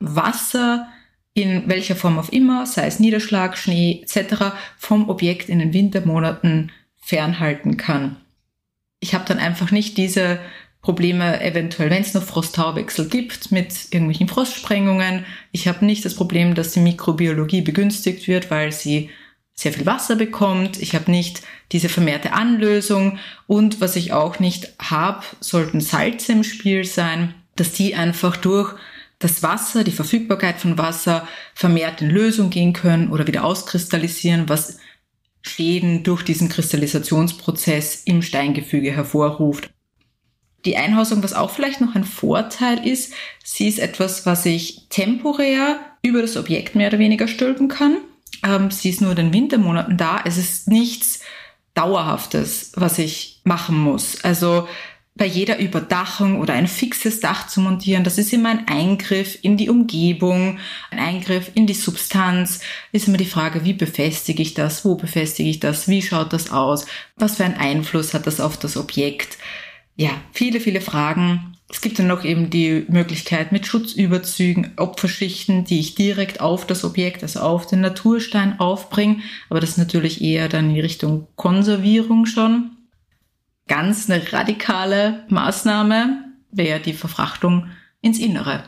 Wasser 0.00 0.88
in 1.34 1.68
welcher 1.68 1.96
Form 1.96 2.18
auch 2.18 2.28
immer, 2.28 2.66
sei 2.66 2.86
es 2.86 3.00
Niederschlag, 3.00 3.56
Schnee 3.56 4.02
etc., 4.02 4.54
vom 4.76 5.08
Objekt 5.08 5.48
in 5.48 5.58
den 5.58 5.72
Wintermonaten 5.72 6.72
fernhalten 6.96 7.76
kann. 7.76 8.16
Ich 9.00 9.14
habe 9.14 9.24
dann 9.26 9.38
einfach 9.38 9.70
nicht 9.70 9.96
diese 9.96 10.38
Probleme 10.82 11.40
eventuell, 11.40 11.90
wenn 11.90 12.02
es 12.02 12.12
noch 12.12 12.24
Frosttauwechsel 12.24 13.08
gibt 13.08 13.52
mit 13.52 13.72
irgendwelchen 13.92 14.28
Frostsprengungen. 14.28 15.24
Ich 15.52 15.68
habe 15.68 15.84
nicht 15.84 16.04
das 16.04 16.14
Problem, 16.14 16.54
dass 16.54 16.72
die 16.72 16.80
Mikrobiologie 16.80 17.62
begünstigt 17.62 18.26
wird, 18.28 18.50
weil 18.50 18.72
sie 18.72 19.10
sehr 19.54 19.72
viel 19.72 19.86
Wasser 19.86 20.16
bekommt. 20.16 20.82
Ich 20.82 20.94
habe 20.94 21.10
nicht 21.10 21.42
diese 21.70 21.88
vermehrte 21.88 22.32
Anlösung 22.32 23.18
und 23.46 23.80
was 23.80 23.96
ich 23.96 24.12
auch 24.12 24.40
nicht 24.40 24.72
habe, 24.80 25.24
sollten 25.40 25.80
Salze 25.80 26.32
im 26.32 26.44
Spiel 26.44 26.84
sein, 26.84 27.34
dass 27.54 27.72
die 27.72 27.94
einfach 27.94 28.36
durch 28.36 28.74
das 29.22 29.42
Wasser, 29.42 29.84
die 29.84 29.92
Verfügbarkeit 29.92 30.58
von 30.58 30.78
Wasser 30.78 31.26
vermehrt 31.54 32.02
in 32.02 32.10
Lösung 32.10 32.50
gehen 32.50 32.72
können 32.72 33.10
oder 33.10 33.26
wieder 33.26 33.44
auskristallisieren, 33.44 34.48
was 34.48 34.78
Schäden 35.42 36.02
durch 36.02 36.22
diesen 36.22 36.48
Kristallisationsprozess 36.48 38.02
im 38.04 38.22
Steingefüge 38.22 38.92
hervorruft. 38.92 39.70
Die 40.64 40.76
Einhausung, 40.76 41.22
was 41.22 41.34
auch 41.34 41.50
vielleicht 41.50 41.80
noch 41.80 41.96
ein 41.96 42.04
Vorteil 42.04 42.86
ist, 42.86 43.12
sie 43.42 43.66
ist 43.66 43.80
etwas, 43.80 44.26
was 44.26 44.46
ich 44.46 44.86
temporär 44.88 45.80
über 46.02 46.22
das 46.22 46.36
Objekt 46.36 46.76
mehr 46.76 46.88
oder 46.88 47.00
weniger 47.00 47.26
stülpen 47.26 47.68
kann. 47.68 47.98
Ähm, 48.44 48.70
sie 48.70 48.90
ist 48.90 49.00
nur 49.00 49.10
in 49.10 49.16
den 49.16 49.32
Wintermonaten 49.32 49.96
da. 49.96 50.20
Es 50.24 50.38
ist 50.38 50.68
nichts 50.68 51.20
Dauerhaftes, 51.74 52.72
was 52.76 52.98
ich 52.98 53.40
machen 53.44 53.78
muss. 53.78 54.22
Also 54.24 54.68
bei 55.14 55.26
jeder 55.26 55.58
Überdachung 55.58 56.40
oder 56.40 56.54
ein 56.54 56.66
fixes 56.66 57.20
Dach 57.20 57.46
zu 57.46 57.60
montieren, 57.60 58.02
das 58.02 58.16
ist 58.16 58.32
immer 58.32 58.48
ein 58.48 58.66
Eingriff 58.66 59.38
in 59.42 59.56
die 59.56 59.68
Umgebung, 59.68 60.58
ein 60.90 60.98
Eingriff 60.98 61.50
in 61.54 61.66
die 61.66 61.74
Substanz. 61.74 62.60
Ist 62.92 63.08
immer 63.08 63.18
die 63.18 63.26
Frage, 63.26 63.64
wie 63.64 63.74
befestige 63.74 64.42
ich 64.42 64.54
das, 64.54 64.84
wo 64.84 64.94
befestige 64.94 65.50
ich 65.50 65.60
das, 65.60 65.86
wie 65.86 66.00
schaut 66.00 66.32
das 66.32 66.50
aus, 66.50 66.86
was 67.16 67.36
für 67.36 67.44
einen 67.44 67.56
Einfluss 67.56 68.14
hat 68.14 68.26
das 68.26 68.40
auf 68.40 68.56
das 68.56 68.76
Objekt 68.76 69.36
ja, 69.96 70.10
viele, 70.32 70.60
viele 70.60 70.80
Fragen. 70.80 71.56
Es 71.68 71.80
gibt 71.80 71.98
dann 71.98 72.06
noch 72.06 72.24
eben 72.24 72.50
die 72.50 72.84
Möglichkeit 72.88 73.50
mit 73.50 73.66
Schutzüberzügen, 73.66 74.72
Opferschichten, 74.76 75.64
die 75.64 75.80
ich 75.80 75.94
direkt 75.94 76.40
auf 76.40 76.66
das 76.66 76.84
Objekt, 76.84 77.22
also 77.22 77.40
auf 77.40 77.66
den 77.66 77.80
Naturstein 77.80 78.60
aufbringe. 78.60 79.18
Aber 79.48 79.60
das 79.60 79.70
ist 79.70 79.78
natürlich 79.78 80.20
eher 80.20 80.48
dann 80.48 80.70
in 80.70 80.80
Richtung 80.80 81.28
Konservierung 81.36 82.26
schon. 82.26 82.72
Ganz 83.68 84.10
eine 84.10 84.32
radikale 84.32 85.24
Maßnahme 85.28 86.24
wäre 86.50 86.80
die 86.80 86.94
Verfrachtung 86.94 87.70
ins 88.00 88.18
Innere. 88.18 88.64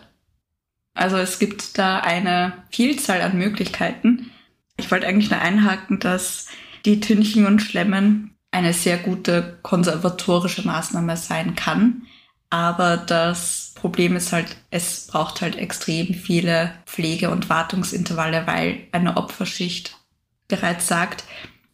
Also 0.94 1.16
es 1.16 1.38
gibt 1.38 1.76
da 1.76 1.98
eine 1.98 2.64
Vielzahl 2.70 3.20
an 3.20 3.36
Möglichkeiten. 3.36 4.30
Ich 4.76 4.90
wollte 4.90 5.06
eigentlich 5.06 5.30
nur 5.30 5.40
einhaken, 5.40 5.98
dass 5.98 6.46
die 6.84 7.00
Tünchen 7.00 7.46
und 7.46 7.60
Schlemmen 7.60 8.36
eine 8.52 8.72
sehr 8.72 8.98
gute 8.98 9.58
konservatorische 9.62 10.64
Maßnahme 10.64 11.16
sein 11.16 11.56
kann. 11.56 12.02
Aber 12.50 12.96
das 12.96 13.72
Problem 13.74 14.14
ist 14.14 14.32
halt, 14.32 14.56
es 14.70 15.08
braucht 15.08 15.40
halt 15.40 15.56
extrem 15.56 16.14
viele 16.14 16.72
Pflege- 16.86 17.30
und 17.30 17.48
Wartungsintervalle, 17.48 18.46
weil 18.46 18.86
eine 18.92 19.16
Opferschicht 19.16 19.98
bereits 20.46 20.86
sagt, 20.86 21.24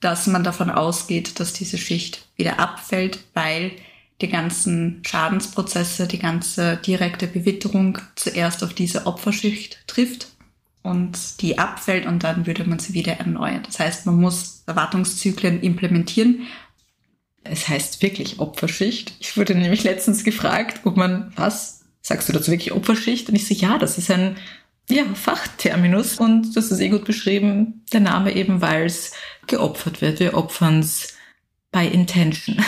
dass 0.01 0.27
man 0.27 0.45
davon 0.45 0.71
ausgeht, 0.71 1.39
dass 1.41 1.53
diese 1.53 1.79
Schicht 1.79 2.27
wieder 2.37 2.59
abfällt, 2.59 3.21
weil 3.35 3.73
die 4.21 4.29
ganzen 4.29 5.03
Schadensprozesse, 5.07 6.07
die 6.07 6.19
ganze 6.19 6.77
direkte 6.77 7.27
Bewitterung 7.27 7.99
zuerst 8.17 8.63
auf 8.63 8.75
diese 8.75 9.07
Opferschicht 9.07 9.83
trifft 9.87 10.29
und 10.83 11.41
die 11.41 11.59
abfällt 11.59 12.07
und 12.07 12.25
dann 12.25 12.47
würde 12.47 12.65
man 12.65 12.79
sie 12.79 12.95
wieder 12.95 13.15
erneuern. 13.15 13.63
Das 13.65 13.79
heißt, 13.79 14.07
man 14.07 14.17
muss 14.17 14.63
Erwartungszyklen 14.67 15.61
implementieren. 15.61 16.47
Es 17.45 17.69
heißt 17.69 18.03
wirklich 18.03 18.39
Opferschicht. 18.39 19.15
Ich 19.21 19.37
wurde 19.37 19.55
nämlich 19.55 19.85
letztens 19.85 20.25
gefragt, 20.25 20.81
ob 20.85 20.97
man, 20.97 21.33
was, 21.37 21.83
sagst 22.03 22.29
du 22.29 22.33
dazu 22.33 22.51
wirklich 22.51 22.73
Opferschicht? 22.73 23.29
Und 23.29 23.35
ich 23.35 23.47
so, 23.47 23.55
ja, 23.55 23.79
das 23.79 23.99
ist 23.99 24.11
ein 24.11 24.37
ja, 24.91 25.05
Fachterminus 25.15 26.19
und 26.19 26.57
das 26.57 26.71
ist 26.71 26.81
eh 26.81 26.89
gut 26.89 27.05
beschrieben, 27.05 27.85
der 27.93 28.01
Name 28.01 28.35
eben, 28.35 28.61
weil 28.61 28.87
es 28.87 29.13
geopfert 29.51 30.01
wird. 30.01 30.21
Wir 30.21 30.35
opfern 30.35 30.81
es 30.81 31.15
by 31.71 31.87
intention. 31.87 32.57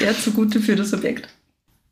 Ja, 0.00 0.14
zugute 0.14 0.60
für 0.60 0.76
das 0.76 0.94
Objekt. 0.94 1.28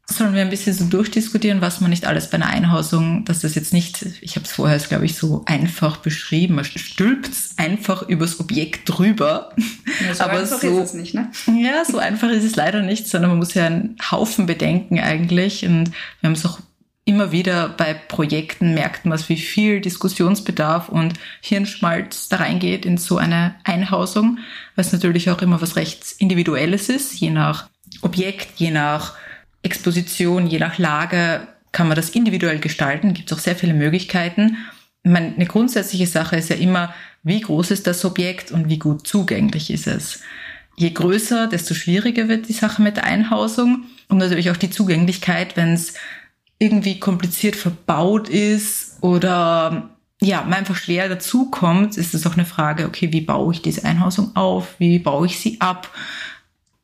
Sollen 0.09 0.35
wir 0.35 0.43
ein 0.43 0.51
bisschen 0.51 0.73
so 0.73 0.85
durchdiskutieren, 0.85 1.61
was 1.61 1.81
man 1.81 1.91
nicht 1.91 2.07
alles 2.07 2.31
bei 2.31 2.37
einer 2.37 2.47
Einhausung, 2.47 3.25
dass 3.25 3.41
das 3.41 3.57
jetzt 3.57 3.73
nicht, 3.73 4.07
ich 4.21 4.37
habe 4.37 4.47
es 4.47 4.53
vorher, 4.53 4.79
glaube 4.79 5.05
ich, 5.05 5.17
so 5.17 5.43
einfach 5.47 5.97
beschrieben, 5.97 6.55
man 6.55 6.65
stülpt 6.65 7.33
einfach 7.57 8.03
übers 8.09 8.39
Objekt 8.39 8.83
drüber. 8.89 9.53
Ja, 10.07 10.15
so 10.15 10.23
Aber 10.23 10.39
einfach 10.39 10.61
so, 10.61 10.79
ist 10.79 10.91
es 10.91 10.95
nicht, 10.95 11.15
ne? 11.15 11.33
Ja, 11.61 11.85
so 11.85 11.99
einfach 11.99 12.31
ist 12.31 12.45
es 12.45 12.55
leider 12.55 12.83
nicht, 12.83 13.09
sondern 13.09 13.31
man 13.31 13.39
muss 13.39 13.55
ja 13.55 13.67
einen 13.67 13.97
Haufen 14.13 14.47
bedenken 14.47 15.01
eigentlich. 15.01 15.65
Und 15.65 15.91
wir 16.21 16.29
haben 16.29 16.35
es 16.35 16.47
auch 16.47 16.61
immer 17.07 17.31
wieder 17.31 17.69
bei 17.69 17.95
Projekten 17.95 18.75
merkt 18.75 19.07
man, 19.07 19.19
wie 19.29 19.37
viel 19.37 19.81
Diskussionsbedarf 19.81 20.89
und 20.89 21.15
Hirnschmalz 21.41 22.29
da 22.29 22.39
reingeht 22.39 22.85
in 22.85 22.99
so 22.99 23.17
eine 23.17 23.55
Einhausung, 23.63 24.39
was 24.75 24.93
natürlich 24.93 25.31
auch 25.31 25.41
immer 25.41 25.63
was 25.63 25.77
recht 25.77 26.17
Individuelles 26.19 26.89
ist, 26.89 27.15
je 27.15 27.31
nach 27.31 27.71
Objekt, 28.03 28.49
je 28.57 28.73
nach 28.73 29.15
Exposition, 29.63 30.49
je 30.49 30.59
nach 30.59 30.79
Lage 30.79 31.47
kann 31.71 31.87
man 31.87 31.97
das 31.97 32.11
individuell 32.11 32.59
gestalten, 32.59 33.15
gibt 33.15 33.31
es 33.31 33.39
auch 33.39 33.41
sehr 33.41 33.55
viele 33.55 33.75
Möglichkeiten. 33.75 34.57
Meine, 35.05 35.33
eine 35.37 35.47
grundsätzliche 35.47 36.09
Sache 36.09 36.37
ist 36.37 36.51
ja 36.51 36.57
immer, 36.57 36.93
wie 37.23 37.41
groß 37.41 37.71
ist 37.71 37.87
das 37.87 38.05
Objekt 38.05 38.51
und 38.51 38.69
wie 38.69 38.79
gut 38.79 39.07
zugänglich 39.07 39.71
ist 39.71 39.87
es. 39.87 40.23
Je 40.77 40.91
größer, 40.91 41.47
desto 41.47 41.75
schwieriger 41.75 42.29
wird 42.29 42.49
die 42.49 42.53
Sache 42.53 42.83
mit 42.83 42.97
der 42.97 43.05
Einhausung 43.05 43.85
und 44.09 44.19
natürlich 44.19 44.51
auch 44.51 44.57
die 44.57 44.71
Zugänglichkeit, 44.71 45.57
wenn 45.57 45.73
es 45.75 45.95
irgendwie 46.59 46.99
kompliziert 46.99 47.57
verbaut 47.57 48.29
ist 48.29 48.99
oder 49.03 49.91
ja, 50.21 50.43
man 50.43 50.55
einfach 50.55 50.77
schwer 50.77 51.09
dazukommt, 51.09 51.97
ist 51.99 52.15
es 52.15 52.27
auch 52.27 52.35
eine 52.35 52.47
Frage, 52.47 52.87
okay, 52.87 53.13
wie 53.13 53.21
baue 53.21 53.53
ich 53.53 53.63
diese 53.63 53.85
Einhausung 53.85 54.35
auf? 54.35 54.75
Wie 54.79 54.99
baue 54.99 55.27
ich 55.27 55.39
sie 55.39 55.61
ab? 55.61 55.91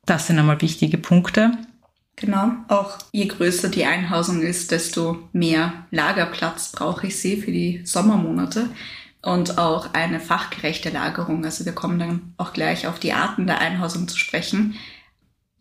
Das 0.05 0.27
sind 0.27 0.39
einmal 0.39 0.61
wichtige 0.61 0.99
Punkte. 0.99 1.53
Genau. 2.17 2.53
Auch 2.69 2.99
je 3.13 3.27
größer 3.27 3.71
die 3.71 3.87
Einhausung 3.87 4.43
ist, 4.43 4.71
desto 4.71 5.29
mehr 5.33 5.73
Lagerplatz 5.91 6.73
brauche 6.73 7.07
ich 7.07 7.19
sie 7.19 7.39
für 7.39 7.51
die 7.51 7.81
Sommermonate 7.85 8.69
und 9.23 9.57
auch 9.57 9.95
eine 9.95 10.21
fachgerechte 10.21 10.91
Lagerung. 10.91 11.45
Also 11.45 11.65
wir 11.65 11.73
kommen 11.73 11.99
dann 11.99 12.35
auch 12.37 12.53
gleich 12.53 12.87
auf 12.87 12.99
die 12.99 13.15
Arten 13.15 13.47
der 13.47 13.61
Einhausung 13.61 14.09
zu 14.09 14.19
sprechen 14.19 14.75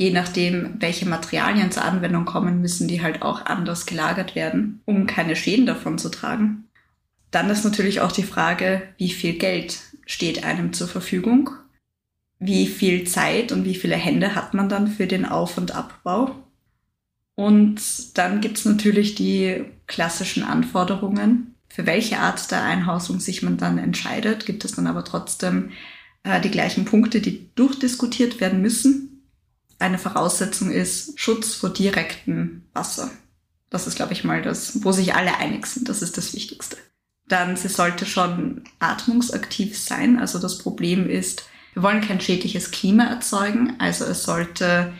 je 0.01 0.09
nachdem, 0.09 0.77
welche 0.79 1.07
Materialien 1.07 1.71
zur 1.71 1.85
Anwendung 1.85 2.25
kommen, 2.25 2.59
müssen 2.59 2.87
die 2.87 3.03
halt 3.03 3.21
auch 3.21 3.45
anders 3.45 3.85
gelagert 3.85 4.33
werden, 4.33 4.81
um 4.85 5.05
keine 5.05 5.35
Schäden 5.35 5.67
davon 5.67 5.99
zu 5.99 6.09
tragen. 6.09 6.65
Dann 7.29 7.51
ist 7.51 7.63
natürlich 7.63 8.01
auch 8.01 8.11
die 8.11 8.23
Frage, 8.23 8.81
wie 8.97 9.11
viel 9.11 9.33
Geld 9.33 9.79
steht 10.07 10.43
einem 10.43 10.73
zur 10.73 10.87
Verfügung? 10.87 11.51
Wie 12.39 12.65
viel 12.65 13.03
Zeit 13.03 13.51
und 13.51 13.63
wie 13.63 13.75
viele 13.75 13.95
Hände 13.95 14.33
hat 14.33 14.55
man 14.55 14.69
dann 14.69 14.87
für 14.87 15.05
den 15.05 15.23
Auf- 15.23 15.59
und 15.59 15.75
Abbau? 15.75 16.35
Und 17.35 18.17
dann 18.17 18.41
gibt's 18.41 18.65
natürlich 18.65 19.13
die 19.13 19.65
klassischen 19.85 20.41
Anforderungen. 20.41 21.53
Für 21.69 21.85
welche 21.85 22.17
Art 22.17 22.49
der 22.49 22.63
Einhausung 22.63 23.19
sich 23.19 23.43
man 23.43 23.57
dann 23.57 23.77
entscheidet, 23.77 24.47
gibt 24.47 24.65
es 24.65 24.71
dann 24.71 24.87
aber 24.87 25.05
trotzdem 25.05 25.69
äh, 26.23 26.41
die 26.41 26.49
gleichen 26.49 26.85
Punkte, 26.85 27.21
die 27.21 27.51
durchdiskutiert 27.53 28.41
werden 28.41 28.63
müssen 28.63 29.10
eine 29.81 29.97
Voraussetzung 29.97 30.71
ist 30.71 31.19
Schutz 31.19 31.53
vor 31.53 31.69
direktem 31.69 32.63
Wasser. 32.73 33.11
Das 33.69 33.87
ist, 33.87 33.95
glaube 33.95 34.13
ich, 34.13 34.23
mal 34.23 34.41
das, 34.41 34.83
wo 34.83 34.91
sich 34.91 35.15
alle 35.15 35.37
einig 35.37 35.65
sind. 35.65 35.89
Das 35.89 36.01
ist 36.01 36.17
das 36.17 36.33
Wichtigste. 36.33 36.77
Dann, 37.27 37.55
sie 37.55 37.69
sollte 37.69 38.05
schon 38.05 38.63
atmungsaktiv 38.79 39.77
sein. 39.77 40.19
Also 40.19 40.39
das 40.39 40.57
Problem 40.57 41.09
ist, 41.09 41.45
wir 41.73 41.83
wollen 41.83 42.01
kein 42.01 42.19
schädliches 42.19 42.71
Klima 42.71 43.05
erzeugen. 43.05 43.75
Also 43.79 44.05
es 44.05 44.23
sollte 44.23 44.93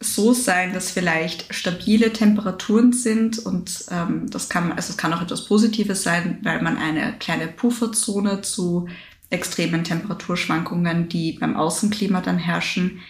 so 0.00 0.32
sein, 0.32 0.72
dass 0.72 0.90
vielleicht 0.90 1.54
stabile 1.54 2.12
Temperaturen 2.12 2.92
sind 2.92 3.38
und 3.38 3.84
ähm, 3.90 4.28
das 4.30 4.48
kann, 4.48 4.72
also 4.72 4.90
es 4.90 4.96
kann 4.96 5.12
auch 5.12 5.20
etwas 5.20 5.44
Positives 5.44 6.02
sein, 6.02 6.38
weil 6.42 6.62
man 6.62 6.78
eine 6.78 7.14
kleine 7.18 7.46
Pufferzone 7.48 8.40
zu 8.40 8.88
extremen 9.28 9.84
Temperaturschwankungen, 9.84 11.08
die 11.08 11.32
beim 11.32 11.54
Außenklima 11.54 12.22
dann 12.22 12.38
herrschen, 12.38 13.00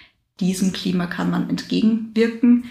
diesem 0.40 0.72
Klima 0.72 1.06
kann 1.06 1.30
man 1.30 1.48
entgegenwirken, 1.48 2.64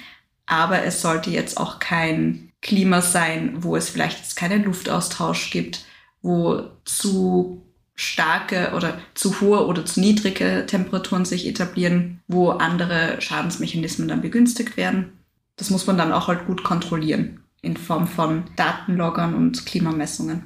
aber 0.45 0.83
es 0.83 1.01
sollte 1.01 1.29
jetzt 1.29 1.57
auch 1.57 1.79
kein 1.79 2.51
Klima 2.61 3.01
sein, 3.01 3.63
wo 3.63 3.75
es 3.75 3.89
vielleicht 3.89 4.19
jetzt 4.19 4.35
keinen 4.35 4.63
Luftaustausch 4.63 5.51
gibt, 5.51 5.85
wo 6.21 6.63
zu 6.83 7.61
starke 7.95 8.71
oder 8.75 8.97
zu 9.13 9.41
hohe 9.41 9.65
oder 9.65 9.85
zu 9.85 9.99
niedrige 9.99 10.65
Temperaturen 10.65 11.25
sich 11.25 11.47
etablieren, 11.47 12.21
wo 12.27 12.51
andere 12.51 13.21
Schadensmechanismen 13.21 14.07
dann 14.07 14.21
begünstigt 14.21 14.77
werden. 14.77 15.11
Das 15.57 15.69
muss 15.69 15.85
man 15.85 15.97
dann 15.97 16.13
auch 16.13 16.27
halt 16.27 16.47
gut 16.47 16.63
kontrollieren 16.63 17.41
in 17.61 17.75
Form 17.75 18.07
von 18.07 18.43
Datenloggern 18.55 19.35
und 19.35 19.65
Klimamessungen. 19.65 20.45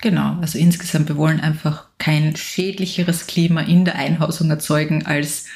Genau, 0.00 0.36
also 0.40 0.58
insgesamt, 0.58 1.08
wir 1.08 1.16
wollen 1.16 1.40
einfach 1.40 1.86
kein 1.98 2.36
schädlicheres 2.36 3.26
Klima 3.26 3.60
in 3.62 3.84
der 3.84 3.96
Einhausung 3.96 4.50
erzeugen, 4.50 5.06
als 5.06 5.46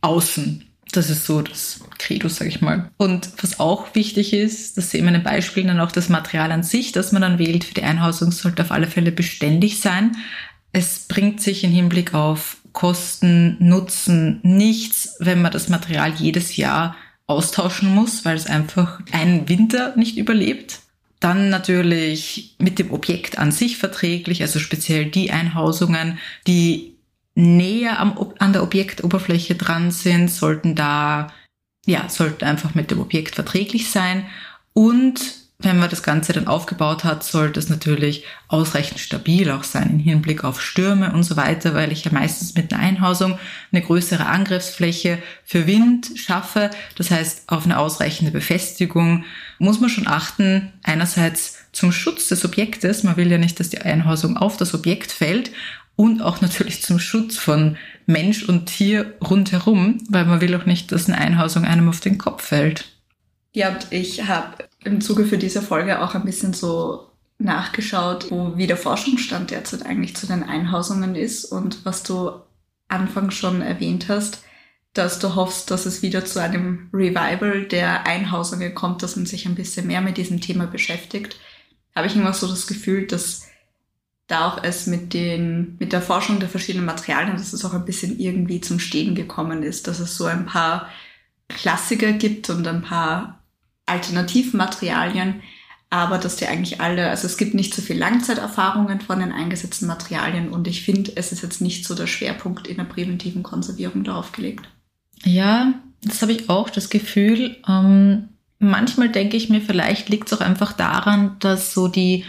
außen. 0.00 0.64
Das 0.92 1.10
ist 1.10 1.26
so 1.26 1.42
das 1.42 1.80
Credo, 1.98 2.28
sag 2.28 2.46
ich 2.46 2.60
mal. 2.60 2.90
Und 2.96 3.30
was 3.42 3.58
auch 3.58 3.94
wichtig 3.94 4.32
ist, 4.32 4.78
das 4.78 4.90
sehen 4.90 5.04
wir 5.04 5.08
in 5.08 5.14
den 5.14 5.22
Beispielen 5.24 5.66
dann 5.66 5.80
auch 5.80 5.92
das 5.92 6.08
Material 6.08 6.52
an 6.52 6.62
sich, 6.62 6.92
das 6.92 7.12
man 7.12 7.22
dann 7.22 7.38
wählt 7.38 7.64
für 7.64 7.74
die 7.74 7.82
Einhausung, 7.82 8.30
sollte 8.30 8.62
auf 8.62 8.70
alle 8.70 8.86
Fälle 8.86 9.12
beständig 9.12 9.80
sein. 9.80 10.16
Es 10.72 11.00
bringt 11.00 11.40
sich 11.40 11.64
im 11.64 11.72
Hinblick 11.72 12.14
auf 12.14 12.58
Kosten, 12.72 13.56
Nutzen 13.58 14.40
nichts, 14.42 15.16
wenn 15.18 15.42
man 15.42 15.52
das 15.52 15.68
Material 15.68 16.12
jedes 16.14 16.56
Jahr 16.56 16.94
austauschen 17.26 17.94
muss, 17.94 18.24
weil 18.24 18.36
es 18.36 18.46
einfach 18.46 19.00
einen 19.12 19.48
Winter 19.48 19.96
nicht 19.96 20.16
überlebt. 20.16 20.80
Dann 21.18 21.48
natürlich 21.48 22.54
mit 22.58 22.78
dem 22.78 22.92
Objekt 22.92 23.38
an 23.38 23.50
sich 23.50 23.78
verträglich, 23.78 24.42
also 24.42 24.58
speziell 24.58 25.06
die 25.06 25.30
Einhausungen, 25.30 26.18
die 26.46 26.95
näher 27.36 28.00
am, 28.00 28.32
an 28.38 28.52
der 28.52 28.64
Objektoberfläche 28.64 29.54
dran 29.54 29.92
sind, 29.92 30.28
sollten 30.30 30.74
da, 30.74 31.28
ja, 31.86 32.08
sollten 32.08 32.44
einfach 32.44 32.74
mit 32.74 32.90
dem 32.90 33.00
Objekt 33.00 33.36
verträglich 33.36 33.90
sein. 33.90 34.26
Und 34.72 35.20
wenn 35.58 35.78
man 35.78 35.88
das 35.88 36.02
Ganze 36.02 36.34
dann 36.34 36.48
aufgebaut 36.48 37.04
hat, 37.04 37.24
sollte 37.24 37.60
es 37.60 37.70
natürlich 37.70 38.24
ausreichend 38.48 39.00
stabil 39.00 39.50
auch 39.50 39.64
sein 39.64 39.88
im 39.90 39.98
Hinblick 39.98 40.44
auf 40.44 40.60
Stürme 40.60 41.12
und 41.12 41.22
so 41.22 41.36
weiter, 41.36 41.74
weil 41.74 41.92
ich 41.92 42.04
ja 42.04 42.12
meistens 42.12 42.54
mit 42.54 42.72
einer 42.72 42.82
Einhausung 42.82 43.38
eine 43.72 43.80
größere 43.80 44.26
Angriffsfläche 44.26 45.18
für 45.44 45.66
Wind 45.66 46.10
schaffe. 46.16 46.70
Das 46.96 47.10
heißt, 47.10 47.44
auf 47.46 47.64
eine 47.64 47.78
ausreichende 47.78 48.32
Befestigung 48.32 49.24
muss 49.58 49.80
man 49.80 49.88
schon 49.88 50.06
achten. 50.06 50.72
Einerseits 50.82 51.56
zum 51.72 51.90
Schutz 51.90 52.28
des 52.28 52.44
Objektes. 52.44 53.02
Man 53.02 53.16
will 53.16 53.30
ja 53.30 53.38
nicht, 53.38 53.58
dass 53.58 53.70
die 53.70 53.80
Einhausung 53.80 54.36
auf 54.36 54.58
das 54.58 54.74
Objekt 54.74 55.10
fällt 55.10 55.50
und 55.96 56.20
auch 56.20 56.40
natürlich 56.40 56.82
zum 56.82 56.98
Schutz 56.98 57.36
von 57.36 57.76
Mensch 58.04 58.48
und 58.48 58.66
Tier 58.66 59.14
rundherum, 59.22 59.98
weil 60.08 60.26
man 60.26 60.40
will 60.40 60.54
auch 60.54 60.66
nicht, 60.66 60.92
dass 60.92 61.08
eine 61.08 61.18
Einhausung 61.18 61.64
einem 61.64 61.88
auf 61.88 62.00
den 62.00 62.18
Kopf 62.18 62.44
fällt. 62.44 62.84
Ja, 63.52 63.70
und 63.70 63.86
ich 63.90 64.28
habe 64.28 64.68
im 64.84 65.00
Zuge 65.00 65.24
für 65.24 65.38
diese 65.38 65.62
Folge 65.62 66.02
auch 66.02 66.14
ein 66.14 66.24
bisschen 66.24 66.52
so 66.52 67.10
nachgeschaut, 67.38 68.30
wo 68.30 68.56
wie 68.56 68.66
der 68.66 68.76
Forschungsstand 68.76 69.50
derzeit 69.50 69.84
eigentlich 69.84 70.14
zu 70.14 70.26
den 70.26 70.42
Einhausungen 70.42 71.14
ist 71.14 71.46
und 71.46 71.84
was 71.84 72.02
du 72.02 72.32
anfangs 72.88 73.34
schon 73.34 73.62
erwähnt 73.62 74.08
hast, 74.08 74.44
dass 74.92 75.18
du 75.18 75.34
hoffst, 75.34 75.70
dass 75.70 75.86
es 75.86 76.02
wieder 76.02 76.24
zu 76.24 76.40
einem 76.40 76.88
Revival 76.92 77.64
der 77.64 78.06
Einhausungen 78.06 78.74
kommt, 78.74 79.02
dass 79.02 79.16
man 79.16 79.26
sich 79.26 79.46
ein 79.46 79.54
bisschen 79.54 79.86
mehr 79.86 80.00
mit 80.00 80.16
diesem 80.16 80.40
Thema 80.40 80.66
beschäftigt, 80.66 81.38
habe 81.94 82.06
ich 82.06 82.16
immer 82.16 82.32
so 82.32 82.46
das 82.46 82.66
Gefühl, 82.66 83.06
dass 83.06 83.46
da 84.26 84.48
auch 84.48 84.62
es 84.62 84.86
mit 84.86 85.14
den, 85.14 85.76
mit 85.78 85.92
der 85.92 86.02
Forschung 86.02 86.40
der 86.40 86.48
verschiedenen 86.48 86.86
Materialien, 86.86 87.36
dass 87.36 87.52
es 87.52 87.64
auch 87.64 87.74
ein 87.74 87.84
bisschen 87.84 88.18
irgendwie 88.18 88.60
zum 88.60 88.80
Stehen 88.80 89.14
gekommen 89.14 89.62
ist, 89.62 89.86
dass 89.86 90.00
es 90.00 90.16
so 90.16 90.24
ein 90.24 90.46
paar 90.46 90.88
Klassiker 91.48 92.12
gibt 92.12 92.50
und 92.50 92.66
ein 92.66 92.82
paar 92.82 93.42
Alternativmaterialien, 93.86 95.42
aber 95.90 96.18
dass 96.18 96.36
die 96.36 96.46
eigentlich 96.46 96.80
alle, 96.80 97.08
also 97.08 97.26
es 97.26 97.36
gibt 97.36 97.54
nicht 97.54 97.72
so 97.72 97.80
viel 97.80 97.96
Langzeiterfahrungen 97.96 99.00
von 99.00 99.20
den 99.20 99.30
eingesetzten 99.30 99.86
Materialien 99.86 100.48
und 100.48 100.66
ich 100.66 100.82
finde, 100.82 101.12
es 101.14 101.30
ist 101.30 101.42
jetzt 101.42 101.60
nicht 101.60 101.84
so 101.84 101.94
der 101.94 102.08
Schwerpunkt 102.08 102.66
in 102.66 102.78
der 102.78 102.84
präventiven 102.84 103.44
Konservierung 103.44 104.02
darauf 104.02 104.32
gelegt. 104.32 104.68
Ja, 105.22 105.74
das 106.02 106.20
habe 106.22 106.32
ich 106.32 106.50
auch 106.50 106.68
das 106.68 106.90
Gefühl. 106.90 107.56
Ähm, 107.68 108.28
manchmal 108.58 109.08
denke 109.08 109.36
ich 109.36 109.48
mir, 109.48 109.60
vielleicht 109.60 110.08
liegt 110.08 110.30
es 110.30 110.36
auch 110.36 110.44
einfach 110.44 110.72
daran, 110.72 111.36
dass 111.38 111.72
so 111.72 111.86
die, 111.86 112.24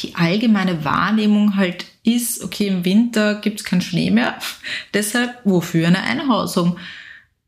die 0.00 0.14
allgemeine 0.14 0.84
Wahrnehmung 0.84 1.56
halt 1.56 1.84
ist, 2.02 2.42
okay, 2.42 2.66
im 2.66 2.84
Winter 2.84 3.36
gibt 3.36 3.60
es 3.60 3.64
keinen 3.64 3.80
Schnee 3.80 4.10
mehr, 4.10 4.38
deshalb 4.94 5.40
wofür 5.44 5.86
eine 5.86 6.02
Einhausung? 6.02 6.76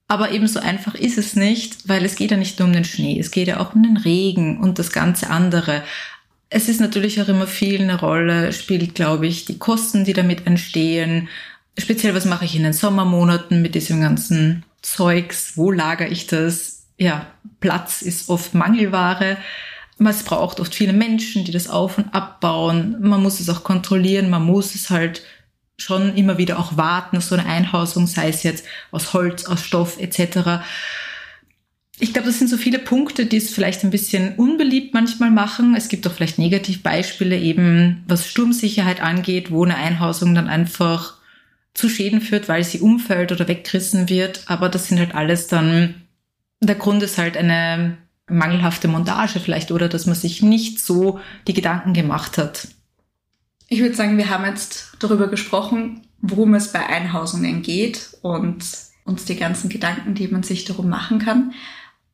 Aber 0.09 0.31
eben 0.31 0.47
so 0.47 0.61
einfach 0.61 0.95
ist 0.95 1.19
es 1.19 1.35
nicht, 1.35 1.89
weil 1.89 2.05
es 2.05 2.15
geht 2.15 2.31
ja 2.31 2.37
nicht 2.37 2.59
nur 2.59 2.69
um 2.69 2.75
den 2.75 2.85
Schnee, 2.85 3.19
es 3.19 3.33
geht 3.33 3.49
ja 3.49 3.59
auch 3.59 3.75
um 3.75 3.83
den 3.83 3.97
Regen 3.97 4.61
und 4.61 4.79
das 4.79 4.93
ganze 4.93 5.31
andere. 5.31 5.83
Es 6.49 6.69
ist 6.69 6.81
natürlich 6.81 7.21
auch 7.21 7.29
immer 7.29 7.49
viel 7.49 7.83
eine 7.83 7.99
Rolle, 7.99 8.53
spielt, 8.53 8.95
glaube 8.95 9.27
ich, 9.27 9.47
die 9.47 9.59
Kosten, 9.59 10.05
die 10.05 10.13
damit 10.13 10.47
entstehen. 10.47 11.29
Speziell, 11.77 12.15
was 12.15 12.25
mache 12.25 12.45
ich 12.45 12.55
in 12.55 12.63
den 12.63 12.73
Sommermonaten 12.73 13.61
mit 13.61 13.75
diesem 13.75 14.01
ganzen 14.01 14.65
Zeugs? 14.81 15.57
Wo 15.57 15.73
lagere 15.73 16.09
ich 16.09 16.29
das? 16.29 16.85
Ja, 16.99 17.27
Platz 17.59 18.01
ist 18.01 18.29
oft 18.29 18.55
Mangelware. 18.55 19.39
Es 19.99 20.23
braucht 20.25 20.61
oft 20.61 20.75
viele 20.75 20.93
Menschen, 20.93 21.45
die 21.45 21.53
das 21.53 21.69
auf 21.69 21.97
und 21.97 22.15
abbauen. 22.15 22.97
Man 23.01 23.23
muss 23.23 23.41
es 23.41 23.49
auch 23.49 23.65
kontrollieren. 23.65 24.29
Man 24.29 24.45
muss 24.45 24.75
es 24.75 24.91
halt 24.91 25.23
schon 25.79 26.15
immer 26.17 26.39
wieder 26.39 26.59
auch 26.59 26.77
warten, 26.77 27.21
so 27.21 27.35
eine 27.35 27.47
Einhausung, 27.47 28.07
sei 28.07 28.29
es 28.29 28.43
jetzt 28.43 28.65
aus 28.91 29.13
Holz, 29.13 29.45
aus 29.47 29.65
Stoff 29.65 30.01
etc. 30.01 30.63
Ich 31.99 32.13
glaube, 32.13 32.29
das 32.29 32.39
sind 32.39 32.49
so 32.49 32.57
viele 32.57 32.79
Punkte, 32.79 33.27
die 33.27 33.39
es 33.39 33.51
vielleicht 33.51 33.85
ein 33.85 33.91
bisschen 33.91 34.35
unbeliebt 34.37 34.95
manchmal 34.95 35.31
machen. 35.31 35.75
Es 35.75 35.89
gibt 35.89 36.07
auch 36.07 36.13
vielleicht 36.13 36.39
Negativbeispiele 36.39 37.39
eben, 37.39 38.05
was 38.07 38.27
Sturmsicherheit 38.27 39.01
angeht, 39.01 39.51
wo 39.51 39.65
eine 39.65 39.77
Einhausung 39.77 40.35
dann 40.35 40.49
einfach 40.49 41.15
zu 41.75 41.89
Schäden 41.89 42.21
führt, 42.21 42.49
weil 42.49 42.65
sie 42.65 42.81
umfällt 42.81 43.33
oder 43.33 43.49
weggerissen 43.49 44.09
wird. 44.09 44.43
Aber 44.47 44.69
das 44.69 44.89
sind 44.89 44.99
halt 44.99 45.15
alles 45.15 45.47
dann, 45.47 45.95
der 46.61 46.75
Grund 46.75 47.03
ist 47.03 47.19
halt 47.19 47.37
eine 47.37 47.99
mangelhafte 48.29 48.89
Montage 48.89 49.41
vielleicht 49.41 49.71
oder 49.71 49.89
dass 49.89 50.07
man 50.07 50.15
sich 50.15 50.43
nicht 50.43 50.81
so 50.81 51.21
die 51.47 51.55
Gedanken 51.55 51.95
gemacht 51.95 52.39
hat. 52.39 52.69
Ich 53.69 53.81
würde 53.81 53.95
sagen, 53.95 54.17
wir 54.17 54.31
haben 54.31 54.45
jetzt 54.45 54.97
darüber 54.99 55.29
gesprochen, 55.29 56.07
worum 56.21 56.55
es 56.55 56.73
bei 56.73 56.87
Einhausungen 56.87 57.63
geht 57.63 58.17
und 58.23 58.65
uns 59.05 59.25
die 59.25 59.37
ganzen 59.37 59.69
Gedanken, 59.69 60.15
die 60.15 60.29
man 60.29 60.43
sich 60.43 60.65
darum 60.65 60.89
machen 60.89 61.19
kann. 61.19 61.53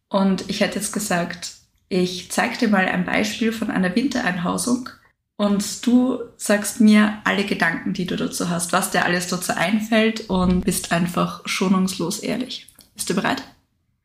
Und 0.09 0.49
ich 0.49 0.61
hätte 0.61 0.79
jetzt 0.79 0.93
gesagt, 0.93 1.55
ich 1.89 2.31
zeige 2.31 2.59
dir 2.59 2.69
mal 2.69 2.87
ein 2.87 3.05
Beispiel 3.05 3.53
von 3.53 3.71
einer 3.71 3.95
Wintereinhausung 3.95 4.89
und 5.37 5.87
du 5.87 6.21
sagst 6.37 6.81
mir 6.81 7.19
alle 7.25 7.45
Gedanken, 7.45 7.95
die 7.95 8.07
du 8.07 8.17
dazu 8.17 8.49
hast, 8.49 8.73
was 8.73 8.91
dir 8.91 9.05
alles 9.05 9.29
dazu 9.29 9.53
einfällt 9.55 10.29
und 10.31 10.65
bist 10.65 10.93
einfach 10.93 11.47
schonungslos 11.47 12.21
ehrlich. 12.21 12.69
Bist 12.95 13.11
du 13.11 13.15
bereit? 13.15 13.43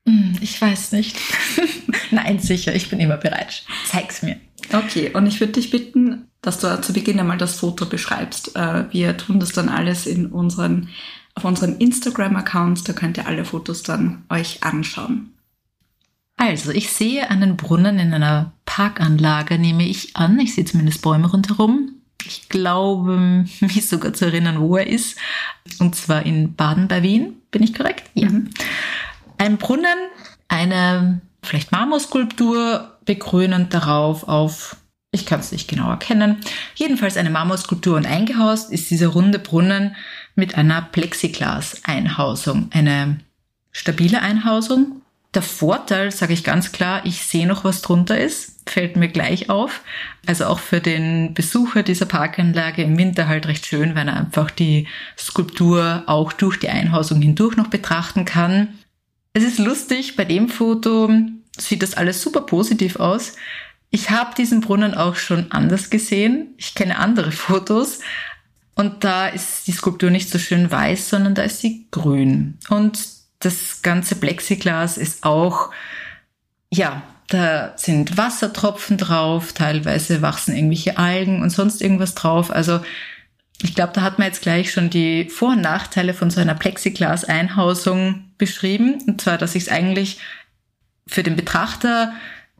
Hm, 0.07 0.37
ich 0.39 0.59
weiß 0.59 0.93
nicht. 0.93 1.17
Nein, 2.11 2.39
sicher, 2.39 2.73
ich 2.73 2.89
bin 2.89 2.99
immer 2.99 3.17
bereit. 3.17 3.63
Zeig's 3.85 4.21
mir. 4.23 4.37
Okay, 4.71 5.11
und 5.13 5.27
ich 5.27 5.41
würde 5.41 5.53
dich 5.53 5.69
bitten, 5.69 6.29
dass 6.41 6.59
du 6.59 6.79
zu 6.81 6.93
Beginn 6.93 7.19
einmal 7.19 7.37
das 7.37 7.59
Foto 7.59 7.85
beschreibst. 7.85 8.55
Äh, 8.55 8.85
wir 8.91 9.17
tun 9.17 9.41
das 9.41 9.51
dann 9.51 9.67
alles 9.67 10.07
in 10.07 10.27
unseren, 10.27 10.87
auf 11.35 11.43
unseren 11.43 11.77
Instagram-Accounts, 11.77 12.85
da 12.85 12.93
könnt 12.93 13.17
ihr 13.17 13.27
alle 13.27 13.43
Fotos 13.43 13.83
dann 13.83 14.23
euch 14.29 14.63
anschauen. 14.63 15.33
Also, 16.37 16.71
ich 16.71 16.89
sehe 16.89 17.29
einen 17.29 17.57
Brunnen 17.57 17.99
in 17.99 18.13
einer 18.13 18.53
Parkanlage, 18.65 19.59
nehme 19.59 19.85
ich 19.85 20.15
an. 20.15 20.39
Ich 20.39 20.55
sehe 20.55 20.65
zumindest 20.65 21.01
Bäume 21.01 21.29
rundherum. 21.29 21.95
Ich 22.25 22.47
glaube, 22.47 23.45
mich 23.59 23.89
sogar 23.89 24.13
zu 24.13 24.25
erinnern, 24.25 24.61
wo 24.61 24.77
er 24.77 24.87
ist. 24.87 25.17
Und 25.79 25.95
zwar 25.95 26.25
in 26.25 26.55
Baden 26.55 26.87
bei 26.87 27.03
Wien. 27.03 27.33
Bin 27.51 27.63
ich 27.63 27.73
korrekt? 27.73 28.09
Ja. 28.13 28.29
Mhm. 28.29 28.51
Ein 29.37 29.57
Brunnen, 29.57 29.97
eine 30.47 31.21
vielleicht 31.43 31.71
Marmorskulptur, 31.71 32.97
bekrönend 33.05 33.73
darauf 33.73 34.27
auf 34.27 34.77
ich 35.11 35.25
kann 35.25 35.39
es 35.39 35.51
nicht 35.51 35.67
genau 35.67 35.89
erkennen. 35.89 36.37
Jedenfalls 36.75 37.17
eine 37.17 37.29
Marmorskulptur 37.29 37.95
und 37.95 38.05
eingehaust 38.05 38.71
ist 38.71 38.91
dieser 38.91 39.07
runde 39.07 39.39
Brunnen 39.39 39.95
mit 40.35 40.55
einer 40.55 40.81
Plexiglas-Einhausung. 40.81 42.69
Eine 42.71 43.19
stabile 43.71 44.21
Einhausung. 44.21 45.01
Der 45.33 45.41
Vorteil, 45.41 46.11
sage 46.11 46.33
ich 46.33 46.43
ganz 46.43 46.71
klar, 46.71 47.01
ich 47.05 47.23
sehe 47.23 47.47
noch, 47.47 47.63
was 47.63 47.81
drunter 47.81 48.19
ist, 48.19 48.69
fällt 48.69 48.95
mir 48.95 49.07
gleich 49.07 49.49
auf. 49.49 49.81
Also 50.25 50.45
auch 50.45 50.59
für 50.59 50.81
den 50.81 51.33
Besucher 51.33 51.83
dieser 51.83 52.05
Parkanlage 52.05 52.83
im 52.83 52.97
Winter 52.97 53.27
halt 53.27 53.47
recht 53.47 53.65
schön, 53.65 53.95
wenn 53.95 54.07
er 54.07 54.17
einfach 54.17 54.51
die 54.51 54.87
Skulptur 55.17 56.03
auch 56.05 56.33
durch 56.33 56.59
die 56.59 56.69
Einhausung 56.69 57.21
hindurch 57.21 57.55
noch 57.55 57.67
betrachten 57.67 58.25
kann. 58.25 58.69
Es 59.37 59.43
ist 59.43 59.59
lustig, 59.59 60.15
bei 60.15 60.25
dem 60.25 60.49
Foto 60.49 61.11
sieht 61.59 61.83
das 61.83 61.93
alles 61.93 62.23
super 62.23 62.41
positiv 62.41 62.95
aus. 62.95 63.33
Ich 63.91 64.09
habe 64.09 64.33
diesen 64.35 64.61
Brunnen 64.61 64.95
auch 64.95 65.15
schon 65.15 65.51
anders 65.51 65.91
gesehen. 65.91 66.55
Ich 66.57 66.73
kenne 66.73 66.97
andere 66.97 67.31
Fotos. 67.43 67.99
Und 68.73 69.03
da 69.03 69.27
ist 69.27 69.67
die 69.67 69.73
Skulptur 69.73 70.09
nicht 70.09 70.31
so 70.31 70.39
schön 70.39 70.71
weiß, 70.71 71.11
sondern 71.11 71.35
da 71.35 71.43
ist 71.43 71.59
sie 71.59 71.85
grün. 71.91 72.57
Und 72.69 72.97
das 73.37 73.83
ganze 73.83 74.15
Plexiglas 74.15 74.97
ist 74.97 75.23
auch, 75.23 75.69
ja, 76.73 77.03
da 77.27 77.73
sind 77.77 78.17
Wassertropfen 78.17 78.97
drauf, 78.97 79.53
teilweise 79.53 80.23
wachsen 80.23 80.55
irgendwelche 80.55 80.97
Algen 80.97 81.43
und 81.43 81.51
sonst 81.51 81.83
irgendwas 81.83 82.15
drauf. 82.15 82.49
Also 82.49 82.79
ich 83.61 83.75
glaube, 83.75 83.93
da 83.93 84.01
hat 84.01 84.19
man 84.19 84.27
jetzt 84.27 84.41
gleich 84.41 84.71
schon 84.71 84.89
die 84.89 85.29
Vor- 85.29 85.53
und 85.53 85.61
Nachteile 85.61 86.13
von 86.13 86.29
so 86.29 86.39
einer 86.39 86.55
Plexiglas-Einhausung 86.55 88.31
beschrieben. 88.37 89.01
Und 89.07 89.21
zwar, 89.21 89.37
dass 89.37 89.55
ich 89.55 89.63
es 89.63 89.69
eigentlich 89.69 90.19
für 91.07 91.23
den 91.23 91.35
Betrachter 91.35 92.13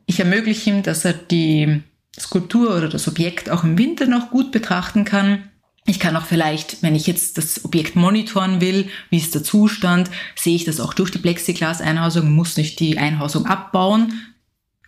ich 0.08 0.18
ermögliche 0.18 0.70
ihm, 0.70 0.82
dass 0.82 1.04
er 1.04 1.12
die 1.12 1.82
Skulptur 2.18 2.74
oder 2.74 2.88
das 2.88 3.06
Objekt 3.06 3.50
auch 3.50 3.62
im 3.62 3.76
Winter 3.78 4.06
noch 4.06 4.30
gut 4.30 4.50
betrachten 4.50 5.04
kann. 5.04 5.50
Ich 5.84 6.00
kann 6.00 6.16
auch 6.16 6.24
vielleicht, 6.24 6.82
wenn 6.82 6.94
ich 6.94 7.06
jetzt 7.06 7.36
das 7.36 7.64
Objekt 7.64 7.94
monitoren 7.94 8.60
will, 8.60 8.88
wie 9.10 9.18
ist 9.18 9.34
der 9.34 9.44
Zustand, 9.44 10.10
sehe 10.34 10.56
ich 10.56 10.64
das 10.64 10.80
auch 10.80 10.94
durch 10.94 11.10
die 11.10 11.18
Plexiglas-Einhausung, 11.18 12.30
muss 12.30 12.56
nicht 12.56 12.80
die 12.80 12.96
Einhausung 12.96 13.44
abbauen. 13.44 14.14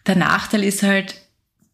Der 0.07 0.17
Nachteil 0.17 0.65
ist 0.65 0.83
halt, 0.83 1.15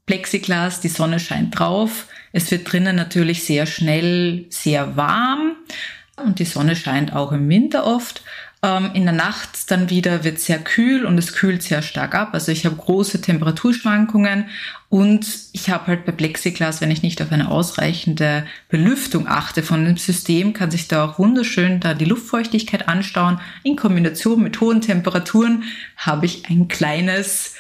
Plexiglas, 0.07 0.81
die 0.81 0.89
Sonne 0.89 1.21
scheint 1.21 1.59
drauf. 1.59 2.07
Es 2.33 2.51
wird 2.51 2.71
drinnen 2.71 2.97
natürlich 2.97 3.45
sehr 3.45 3.67
schnell 3.67 4.47
sehr 4.51 4.97
warm 4.97 5.57
und 6.17 6.39
die 6.39 6.45
Sonne 6.45 6.77
scheint 6.77 7.13
auch 7.13 7.33
im 7.33 7.49
Winter 7.49 7.85
oft. 7.85 8.23
Ähm, 8.63 8.91
in 8.95 9.05
der 9.05 9.13
Nacht 9.13 9.71
dann 9.71 9.91
wieder 9.91 10.25
wird 10.25 10.41
sehr 10.41 10.59
kühl 10.59 11.05
und 11.05 11.19
es 11.19 11.35
kühlt 11.35 11.63
sehr 11.63 11.83
stark 11.83 12.15
ab. 12.15 12.31
Also 12.33 12.53
ich 12.53 12.65
habe 12.65 12.77
große 12.77 13.21
Temperaturschwankungen 13.21 14.47
und 14.89 15.27
ich 15.53 15.69
habe 15.71 15.89
halt 15.89 16.07
bei 16.07 16.13
Plexiglas, 16.13 16.81
wenn 16.81 16.91
ich 16.91 17.03
nicht 17.03 17.21
auf 17.21 17.33
eine 17.33 17.51
ausreichende 17.51 18.47
Belüftung 18.69 19.29
achte 19.29 19.63
von 19.63 19.85
dem 19.85 19.97
System, 19.97 20.53
kann 20.53 20.71
sich 20.71 20.89
da 20.89 21.05
auch 21.05 21.19
wunderschön 21.19 21.81
da 21.81 21.95
die 21.95 22.07
Luftfeuchtigkeit 22.07 22.89
anstauen. 22.89 23.41
In 23.63 23.77
Kombination 23.77 24.43
mit 24.43 24.61
hohen 24.61 24.81
Temperaturen 24.81 25.65
habe 25.97 26.27
ich 26.27 26.49
ein 26.49 26.69
kleines 26.69 27.55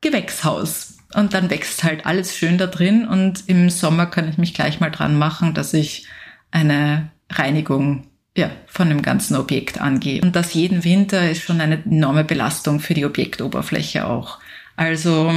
Gewächshaus. 0.00 0.93
Und 1.14 1.34
dann 1.34 1.50
wächst 1.50 1.84
halt 1.84 2.06
alles 2.06 2.36
schön 2.36 2.58
da 2.58 2.66
drin 2.66 3.06
und 3.06 3.44
im 3.46 3.70
Sommer 3.70 4.06
kann 4.06 4.28
ich 4.28 4.38
mich 4.38 4.52
gleich 4.52 4.80
mal 4.80 4.90
dran 4.90 5.16
machen, 5.16 5.54
dass 5.54 5.72
ich 5.72 6.06
eine 6.50 7.10
Reinigung 7.30 8.08
ja, 8.36 8.50
von 8.66 8.88
dem 8.88 9.02
ganzen 9.02 9.36
Objekt 9.36 9.80
angehe. 9.80 10.20
Und 10.20 10.34
das 10.34 10.54
jeden 10.54 10.82
Winter 10.82 11.30
ist 11.30 11.42
schon 11.42 11.60
eine 11.60 11.82
enorme 11.84 12.24
Belastung 12.24 12.80
für 12.80 12.94
die 12.94 13.04
Objektoberfläche 13.04 14.06
auch. 14.06 14.40
Also 14.76 15.32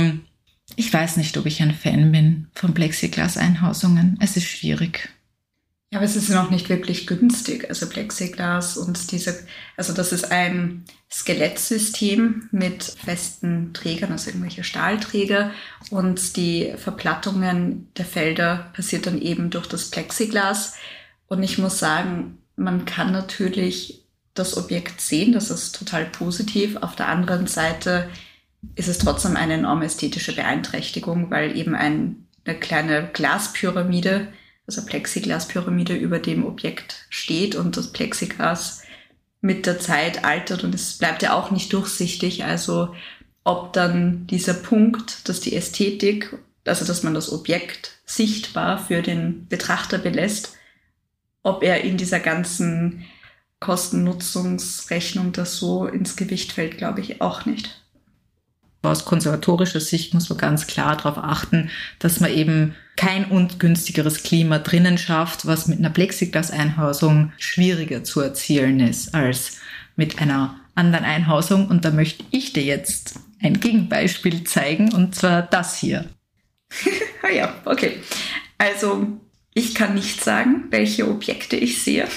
ich 0.76 0.92
weiß 0.92 1.18
nicht, 1.18 1.38
ob 1.38 1.46
ich 1.46 1.62
ein 1.62 1.74
Fan 1.74 2.12
bin 2.12 2.48
von 2.54 2.74
Plexiglas-Einhausungen. 2.74 4.18
Es 4.20 4.36
ist 4.36 4.48
schwierig. 4.48 5.10
Ja, 5.90 6.00
aber 6.00 6.06
es 6.06 6.18
ist 6.18 6.30
noch 6.30 6.50
nicht 6.50 6.68
wirklich 6.68 7.08
günstig. 7.08 7.70
Also 7.70 7.88
Plexiglas 7.88 8.76
und 8.76 9.12
diese, 9.12 9.46
also 9.78 9.94
das 9.94 10.12
ist 10.12 10.32
ein 10.32 10.84
Skelettsystem 11.10 12.50
mit 12.52 12.84
festen 12.84 13.74
Trägern, 13.74 14.12
also 14.12 14.30
irgendwelche 14.30 14.66
Stahlträger. 14.66 15.52
Und 15.90 16.36
die 16.36 16.74
Verplattungen 16.76 17.90
der 17.96 18.06
Felder 18.06 18.70
passiert 18.74 19.06
dann 19.08 19.22
eben 19.22 19.50
durch 19.50 19.68
das 19.68 19.90
Plexiglas. 19.90 20.76
Und 21.28 21.42
ich 21.42 21.58
muss 21.58 21.80
sagen, 21.80 22.40
man 22.58 22.84
kann 22.84 23.14
natürlich 23.14 24.04
das 24.34 24.58
Objekt 24.58 25.00
sehen, 25.00 25.32
das 25.32 25.50
ist 25.50 25.74
total 25.74 26.06
positiv. 26.06 26.76
Auf 26.78 26.96
der 26.98 27.08
anderen 27.08 27.48
Seite 27.48 28.10
ist 28.76 28.90
es 28.90 28.98
trotzdem 28.98 29.38
eine 29.38 29.54
enorme 29.54 29.86
ästhetische 29.86 30.36
Beeinträchtigung, 30.36 31.32
weil 31.32 31.56
eben 31.58 31.76
ein, 31.76 32.28
eine 32.46 32.60
kleine 32.60 33.10
Glaspyramide 33.14 34.28
also 34.68 34.86
Plexiglaspyramide 34.86 35.96
über 35.96 36.20
dem 36.20 36.46
Objekt 36.46 37.06
steht 37.10 37.56
und 37.56 37.78
das 37.78 37.92
Plexiglas 37.94 38.84
mit 39.40 39.66
der 39.66 39.80
Zeit 39.80 40.26
altert 40.26 40.64
und 40.64 40.76
es 40.76 40.98
bleibt 40.98 41.24
ja 41.24 41.34
auch 41.34 41.52
nicht 41.52 41.72
durchsichtig. 41.72 42.44
Also 42.44 42.94
ob 43.44 43.72
dann 43.72 44.28
dieser 44.28 44.54
Punkt, 44.54 45.30
dass 45.30 45.40
die 45.40 45.56
Ästhetik, 45.56 46.38
also 46.66 46.84
dass 46.86 47.04
man 47.04 47.14
das 47.14 47.32
Objekt 47.32 47.92
sichtbar 48.06 48.78
für 48.78 49.02
den 49.02 49.48
Betrachter 49.48 49.98
belässt, 49.98 50.58
ob 51.44 51.64
er 51.64 51.82
in 51.82 51.96
dieser 51.96 52.20
ganzen 52.20 53.06
Kosten-Nutzungsrechnung 53.62 55.32
das 55.32 55.58
so 55.58 55.88
ins 55.88 56.18
Gewicht 56.18 56.52
fällt, 56.52 56.78
glaube 56.78 57.00
ich 57.00 57.22
auch 57.22 57.46
nicht. 57.46 57.82
Aus 58.82 59.06
konservatorischer 59.06 59.80
Sicht 59.80 60.14
muss 60.14 60.30
man 60.30 60.38
ganz 60.38 60.68
klar 60.68 60.96
darauf 60.96 61.18
achten, 61.18 61.70
dass 62.00 62.20
man 62.20 62.32
eben 62.32 62.76
kein 62.96 63.26
ungünstigeres 63.26 64.24
Klima 64.24 64.60
drinnen 64.60 64.98
schafft, 64.98 65.46
was 65.46 65.68
mit 65.68 65.80
einer 65.80 65.90
Plexiglas-Einhausung 65.90 67.32
schwieriger 67.38 68.04
zu 68.04 68.22
erzielen 68.22 68.80
ist 68.80 69.14
als 69.14 69.58
mit 69.96 70.20
einer 70.20 70.60
anderen 70.76 71.06
Einhausung. 71.06 71.68
Und 71.68 71.86
da 71.86 71.92
möchte 71.92 72.24
ich 72.32 72.54
dir 72.54 72.64
jetzt 72.64 73.20
ein 73.42 73.60
Gegenbeispiel 73.60 74.44
zeigen, 74.46 74.94
und 74.94 75.16
zwar 75.16 75.42
das 75.42 75.78
hier. 75.78 76.06
ah 77.24 77.32
ja, 77.32 77.54
okay. 77.66 77.98
Also 78.58 79.08
ich 79.54 79.76
kann 79.76 79.96
nicht 79.96 80.24
sagen, 80.24 80.66
welche 80.70 81.08
Objekte 81.08 81.56
ich 81.56 81.84
sehe, 81.84 82.08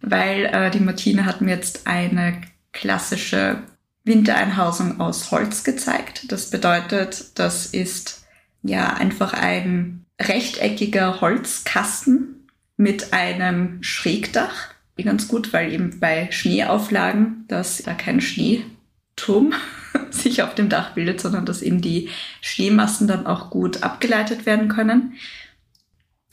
weil 0.00 0.46
äh, 0.46 0.70
die 0.70 0.80
Martine 0.80 1.24
hat 1.24 1.40
mir 1.40 1.54
jetzt 1.54 1.86
eine 1.86 2.40
klassische 2.72 3.62
Wintereinhausung 4.04 5.00
aus 5.00 5.30
Holz 5.30 5.64
gezeigt. 5.64 6.30
Das 6.32 6.50
bedeutet, 6.50 7.38
das 7.38 7.66
ist 7.66 8.24
ja 8.62 8.94
einfach 8.94 9.32
ein 9.32 10.04
rechteckiger 10.20 11.20
Holzkasten 11.20 12.48
mit 12.76 13.12
einem 13.12 13.82
Schrägdach. 13.82 14.74
Ganz 15.02 15.28
gut, 15.28 15.54
weil 15.54 15.72
eben 15.72 15.98
bei 15.98 16.28
Schneeauflagen, 16.30 17.46
dass 17.48 17.82
da 17.82 17.94
kein 17.94 18.20
Schneeturm 18.20 19.54
sich 20.10 20.42
auf 20.42 20.54
dem 20.54 20.68
Dach 20.68 20.92
bildet, 20.92 21.22
sondern 21.22 21.46
dass 21.46 21.62
eben 21.62 21.80
die 21.80 22.10
Schneemassen 22.42 23.08
dann 23.08 23.26
auch 23.26 23.48
gut 23.48 23.82
abgeleitet 23.82 24.44
werden 24.44 24.68
können. 24.68 25.14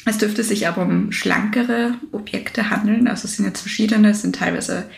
Es 0.06 0.18
dürfte 0.18 0.44
sich 0.44 0.68
aber 0.68 0.84
um 0.84 1.12
schlankere 1.12 1.96
Objekte 2.12 2.70
handeln. 2.70 3.08
Also 3.08 3.26
es 3.26 3.38
sind 3.38 3.46
jetzt 3.46 3.62
verschiedene, 3.62 4.12
es 4.12 4.22
sind 4.22 4.36
teilweise, 4.36 4.90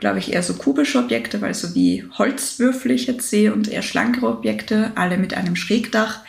glaube 0.00 0.18
ich, 0.18 0.32
eher 0.32 0.42
so 0.42 0.54
kubische 0.54 0.98
Objekte, 0.98 1.40
weil 1.40 1.54
so 1.54 1.74
wie 1.74 2.04
Holzwürfel 2.18 2.90
ich 2.90 3.06
jetzt 3.06 3.30
sehe 3.30 3.52
und 3.52 3.68
eher 3.68 3.82
schlankere 3.82 4.28
Objekte, 4.28 4.92
alle 4.96 5.18
mit 5.18 5.34
einem 5.34 5.56
Schrägdach 5.56 6.20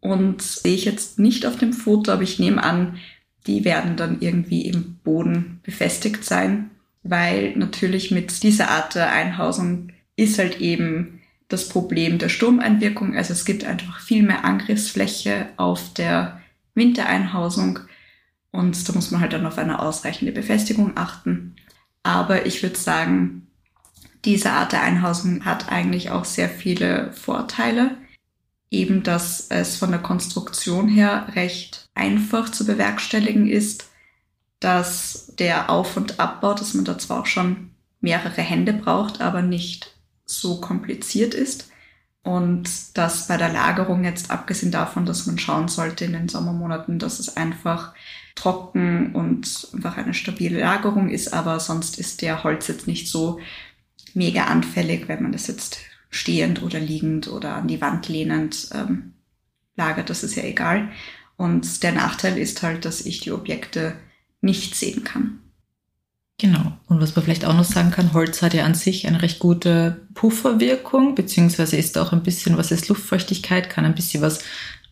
und 0.00 0.42
sehe 0.42 0.74
ich 0.74 0.84
jetzt 0.84 1.18
nicht 1.18 1.46
auf 1.46 1.56
dem 1.56 1.72
Foto, 1.72 2.10
aber 2.10 2.22
ich 2.22 2.38
nehme 2.38 2.62
an, 2.62 2.98
die 3.46 3.64
werden 3.64 3.96
dann 3.96 4.20
irgendwie 4.20 4.62
im 4.62 4.96
Boden 5.04 5.60
befestigt 5.62 6.24
sein, 6.24 6.70
weil 7.02 7.56
natürlich 7.56 8.10
mit 8.10 8.42
dieser 8.42 8.70
Art 8.70 8.94
der 8.94 9.12
Einhausung 9.12 9.90
ist 10.16 10.38
halt 10.38 10.60
eben 10.60 11.20
das 11.48 11.68
Problem 11.68 12.18
der 12.18 12.28
Sturmeinwirkung. 12.28 13.16
Also 13.16 13.32
es 13.32 13.44
gibt 13.44 13.64
einfach 13.64 14.00
viel 14.00 14.22
mehr 14.22 14.44
Angriffsfläche 14.44 15.48
auf 15.56 15.92
der 15.94 16.40
Wintereinhausung 16.74 17.80
und 18.50 18.88
da 18.88 18.92
muss 18.92 19.10
man 19.10 19.20
halt 19.20 19.32
dann 19.32 19.46
auf 19.46 19.58
eine 19.58 19.80
ausreichende 19.80 20.32
Befestigung 20.32 20.92
achten. 20.96 21.56
Aber 22.02 22.46
ich 22.46 22.62
würde 22.62 22.76
sagen, 22.76 23.46
diese 24.24 24.50
Art 24.50 24.72
der 24.72 24.82
Einhausung 24.82 25.44
hat 25.44 25.70
eigentlich 25.70 26.10
auch 26.10 26.24
sehr 26.24 26.48
viele 26.48 27.12
Vorteile 27.12 27.96
eben, 28.70 29.02
dass 29.02 29.48
es 29.50 29.76
von 29.76 29.90
der 29.90 30.00
Konstruktion 30.00 30.88
her 30.88 31.28
recht 31.34 31.90
einfach 31.94 32.48
zu 32.50 32.64
bewerkstelligen 32.64 33.48
ist, 33.48 33.90
dass 34.60 35.34
der 35.38 35.70
Auf- 35.70 35.96
und 35.96 36.18
Abbau, 36.18 36.54
dass 36.54 36.74
man 36.74 36.84
da 36.84 36.98
zwar 36.98 37.20
auch 37.20 37.26
schon 37.26 37.70
mehrere 38.00 38.40
Hände 38.40 38.72
braucht, 38.72 39.20
aber 39.20 39.42
nicht 39.42 39.94
so 40.24 40.60
kompliziert 40.60 41.34
ist. 41.34 41.68
Und 42.22 42.96
dass 42.96 43.26
bei 43.26 43.36
der 43.36 43.52
Lagerung 43.52 44.04
jetzt 44.04 44.30
abgesehen 44.30 44.70
davon, 44.70 45.06
dass 45.06 45.26
man 45.26 45.38
schauen 45.38 45.68
sollte 45.68 46.04
in 46.04 46.12
den 46.12 46.28
Sommermonaten, 46.28 46.98
dass 47.00 47.18
es 47.18 47.36
einfach 47.36 47.94
trocken 48.34 49.14
und 49.14 49.68
einfach 49.74 49.96
eine 49.96 50.14
stabile 50.14 50.60
Lagerung 50.60 51.10
ist, 51.10 51.32
aber 51.32 51.60
sonst 51.60 51.98
ist 51.98 52.22
der 52.22 52.44
Holz 52.44 52.68
jetzt 52.68 52.86
nicht 52.86 53.08
so 53.08 53.40
mega 54.14 54.44
anfällig, 54.44 55.08
wenn 55.08 55.22
man 55.22 55.32
das 55.32 55.46
jetzt 55.46 55.78
stehend 56.10 56.62
oder 56.62 56.78
liegend 56.78 57.28
oder 57.28 57.56
an 57.56 57.68
die 57.68 57.80
Wand 57.80 58.08
lehnend 58.08 58.68
ähm, 58.74 59.14
lagert, 59.76 60.10
das 60.10 60.22
ist 60.22 60.36
ja 60.36 60.44
egal. 60.44 60.90
Und 61.36 61.82
der 61.82 61.92
Nachteil 61.92 62.38
ist 62.38 62.62
halt, 62.62 62.84
dass 62.84 63.04
ich 63.04 63.20
die 63.20 63.32
Objekte 63.32 63.94
nicht 64.40 64.74
sehen 64.74 65.04
kann. 65.04 65.38
Genau. 66.38 66.72
Und 66.88 67.00
was 67.00 67.14
man 67.14 67.24
vielleicht 67.24 67.44
auch 67.44 67.54
noch 67.54 67.64
sagen 67.64 67.90
kann, 67.90 68.12
Holz 68.12 68.42
hat 68.42 68.54
ja 68.54 68.64
an 68.64 68.74
sich 68.74 69.06
eine 69.06 69.22
recht 69.22 69.38
gute 69.38 70.06
Pufferwirkung, 70.14 71.14
beziehungsweise 71.14 71.76
ist 71.76 71.96
auch 71.96 72.12
ein 72.12 72.22
bisschen, 72.22 72.56
was 72.56 72.72
ist 72.72 72.88
Luftfeuchtigkeit, 72.88 73.70
kann 73.70 73.84
ein 73.84 73.94
bisschen 73.94 74.22
was 74.22 74.40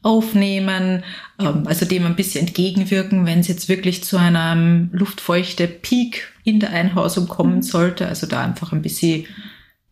aufnehmen, 0.02 1.04
ähm, 1.38 1.66
also 1.66 1.84
dem 1.84 2.06
ein 2.06 2.16
bisschen 2.16 2.46
entgegenwirken, 2.46 3.26
wenn 3.26 3.40
es 3.40 3.48
jetzt 3.48 3.68
wirklich 3.68 4.02
zu 4.04 4.16
einem 4.16 4.90
luftfeuchte 4.92 5.66
Peak 5.66 6.32
in 6.44 6.60
der 6.60 6.70
Einhausung 6.70 7.28
kommen 7.28 7.56
mhm. 7.56 7.62
sollte, 7.62 8.06
also 8.06 8.26
da 8.26 8.42
einfach 8.42 8.72
ein 8.72 8.82
bisschen 8.82 9.26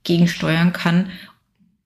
gegensteuern 0.05 0.73
kann. 0.73 1.11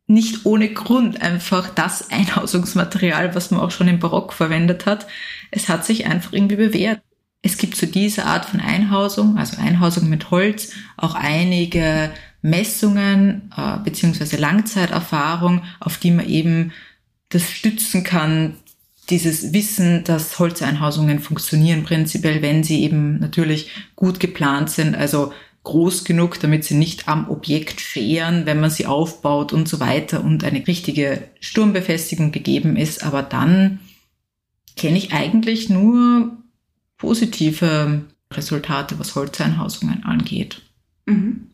Nicht 0.06 0.44
ohne 0.44 0.68
Grund 0.72 1.22
einfach 1.22 1.70
das 1.70 2.11
Einhausungsmaterial, 2.11 3.35
was 3.35 3.50
man 3.50 3.61
auch 3.61 3.70
schon 3.70 3.88
im 3.88 3.98
Barock 3.98 4.32
verwendet 4.32 4.87
hat. 4.87 5.06
Es 5.50 5.68
hat 5.68 5.85
sich 5.85 6.06
einfach 6.06 6.32
irgendwie 6.32 6.56
bewährt. 6.56 7.00
Es 7.40 7.56
gibt 7.56 7.76
zu 7.76 7.88
dieser 7.88 8.26
Art 8.26 8.44
von 8.44 8.61
Einhausung, 8.61 9.37
also 9.37 9.61
Einhausung 9.61 10.08
mit 10.08 10.30
Holz, 10.30 10.72
auch 10.96 11.16
einige 11.16 12.12
Messungen 12.40 13.50
äh, 13.56 13.78
beziehungsweise 13.82 14.37
Langzeiterfahrung, 14.37 15.62
auf 15.80 15.96
die 15.98 16.12
man 16.12 16.28
eben 16.28 16.72
das 17.33 17.51
stützen 17.51 18.05
kann, 18.05 18.55
dieses 19.11 19.53
Wissen, 19.53 20.05
dass 20.05 20.38
Holzeinhausungen 20.38 21.18
funktionieren 21.18 21.83
prinzipiell, 21.83 22.40
wenn 22.40 22.62
sie 22.62 22.83
eben 22.83 23.18
natürlich 23.18 23.71
gut 23.97 24.21
geplant 24.21 24.71
sind. 24.71 24.95
Also 24.95 25.33
groß 25.64 26.05
genug, 26.05 26.40
damit 26.40 26.64
sie 26.64 26.75
nicht 26.75 27.09
am 27.09 27.29
Objekt 27.31 27.81
scheren, 27.81 28.47
wenn 28.47 28.61
man 28.61 28.71
sie 28.71 28.87
aufbaut 28.87 29.53
und 29.53 29.68
so 29.68 29.81
weiter 29.81 30.23
und 30.23 30.45
eine 30.45 30.66
richtige 30.66 31.29
Sturmbefestigung 31.40 32.33
gegeben 32.33 32.77
ist. 32.77 33.05
Aber 33.05 33.23
dann 33.23 33.81
kenne 34.77 34.99
ich 34.99 35.12
eigentlich 35.12 35.68
nur 35.68 36.37
positive 36.97 38.05
Resultate, 38.33 38.99
was 38.99 39.14
Holzeinhausungen 39.14 40.05
angeht. 40.05 40.62
Mhm. 41.07 41.49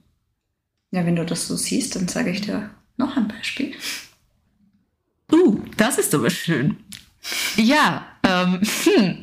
Ja, 0.90 1.04
wenn 1.04 1.16
du 1.16 1.24
das 1.24 1.46
so 1.46 1.56
siehst, 1.56 1.96
dann 1.96 2.08
sage 2.08 2.30
ich 2.30 2.40
dir 2.40 2.70
noch 2.96 3.16
ein 3.16 3.28
Beispiel. 3.28 3.74
Uh, 5.30 5.60
das 5.76 5.98
ist 5.98 6.14
aber 6.14 6.30
schön. 6.30 6.76
Ja, 7.56 8.06
ähm, 8.22 8.60
hm. 8.84 9.18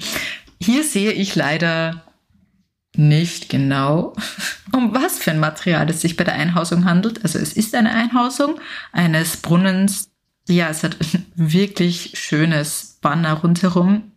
hier 0.61 0.83
sehe 0.83 1.11
ich 1.11 1.35
leider 1.35 2.03
nicht 2.97 3.49
genau, 3.49 4.13
um 4.71 4.93
was 4.93 5.19
für 5.19 5.31
ein 5.31 5.39
Material 5.39 5.89
es 5.89 6.01
sich 6.01 6.15
bei 6.15 6.23
der 6.23 6.35
Einhausung 6.35 6.85
handelt. 6.85 7.23
Also 7.23 7.39
es 7.39 7.53
ist 7.53 7.75
eine 7.75 7.93
Einhausung 7.93 8.59
eines 8.91 9.37
Brunnens. 9.37 10.09
Ja, 10.47 10.69
es 10.69 10.83
hat 10.83 10.97
ein 11.01 11.25
wirklich 11.35 12.13
schönes 12.15 12.97
Banner 13.01 13.33
rundherum. 13.33 14.11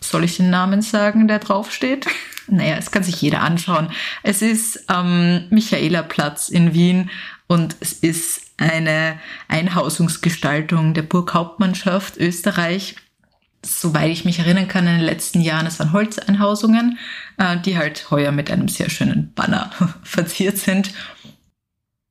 Soll 0.00 0.24
ich 0.24 0.36
den 0.36 0.50
Namen 0.50 0.82
sagen, 0.82 1.28
der 1.28 1.38
draufsteht? 1.38 2.06
Naja, 2.52 2.74
es 2.78 2.90
kann 2.90 3.04
sich 3.04 3.22
jeder 3.22 3.42
anschauen. 3.42 3.92
Es 4.24 4.42
ist 4.42 4.90
am 4.90 5.48
Michaelerplatz 5.50 6.48
in 6.48 6.74
Wien 6.74 7.08
und 7.50 7.74
es 7.80 7.92
ist 7.92 8.42
eine 8.58 9.18
Einhausungsgestaltung 9.48 10.94
der 10.94 11.02
Burghauptmannschaft 11.02 12.16
Österreich 12.16 12.94
soweit 13.64 14.10
ich 14.10 14.24
mich 14.24 14.38
erinnern 14.38 14.68
kann, 14.68 14.86
in 14.86 14.94
den 14.94 15.04
letzten 15.04 15.40
Jahren, 15.42 15.66
es 15.66 15.78
waren 15.78 15.92
Holzeinhausungen, 15.92 16.98
äh, 17.36 17.58
die 17.58 17.76
halt 17.76 18.10
heuer 18.10 18.32
mit 18.32 18.50
einem 18.50 18.68
sehr 18.68 18.88
schönen 18.88 19.34
Banner 19.34 19.70
verziert 20.02 20.56
sind. 20.56 20.92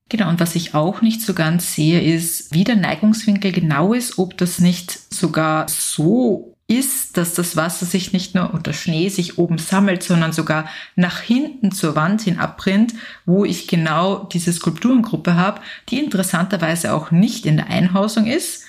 Genau, 0.10 0.30
und 0.30 0.40
was 0.40 0.56
ich 0.56 0.76
auch 0.76 1.02
nicht 1.02 1.22
so 1.22 1.34
ganz 1.34 1.74
sehe, 1.74 2.02
ist, 2.02 2.54
wie 2.54 2.64
der 2.64 2.76
Neigungswinkel 2.76 3.52
genau 3.52 3.94
ist, 3.94 4.20
ob 4.20 4.38
das 4.38 4.60
nicht 4.60 4.92
sogar 5.14 5.68
so 5.70 6.49
ist, 6.70 7.18
dass 7.18 7.34
das 7.34 7.56
Wasser 7.56 7.88
sich 7.88 8.14
nicht 8.14 8.36
nur 8.36 8.54
unter 8.54 8.74
Schnee 8.74 9.10
sich 9.10 9.40
oben 9.40 9.58
sammelt, 9.58 10.04
sondern 10.04 10.32
sogar 10.32 10.70
nach 10.96 11.20
hinten 11.20 11.72
zur 11.72 11.96
Wand 11.96 12.22
hin 12.22 12.38
abbrennt, 12.38 12.94
wo 13.26 13.44
ich 13.44 13.68
genau 13.68 14.24
diese 14.32 14.54
Skulpturengruppe 14.54 15.36
habe, 15.36 15.62
die 15.90 16.00
interessanterweise 16.00 16.94
auch 16.94 17.10
nicht 17.10 17.48
in 17.48 17.58
der 17.58 17.68
Einhausung 17.68 18.28
ist, 18.28 18.66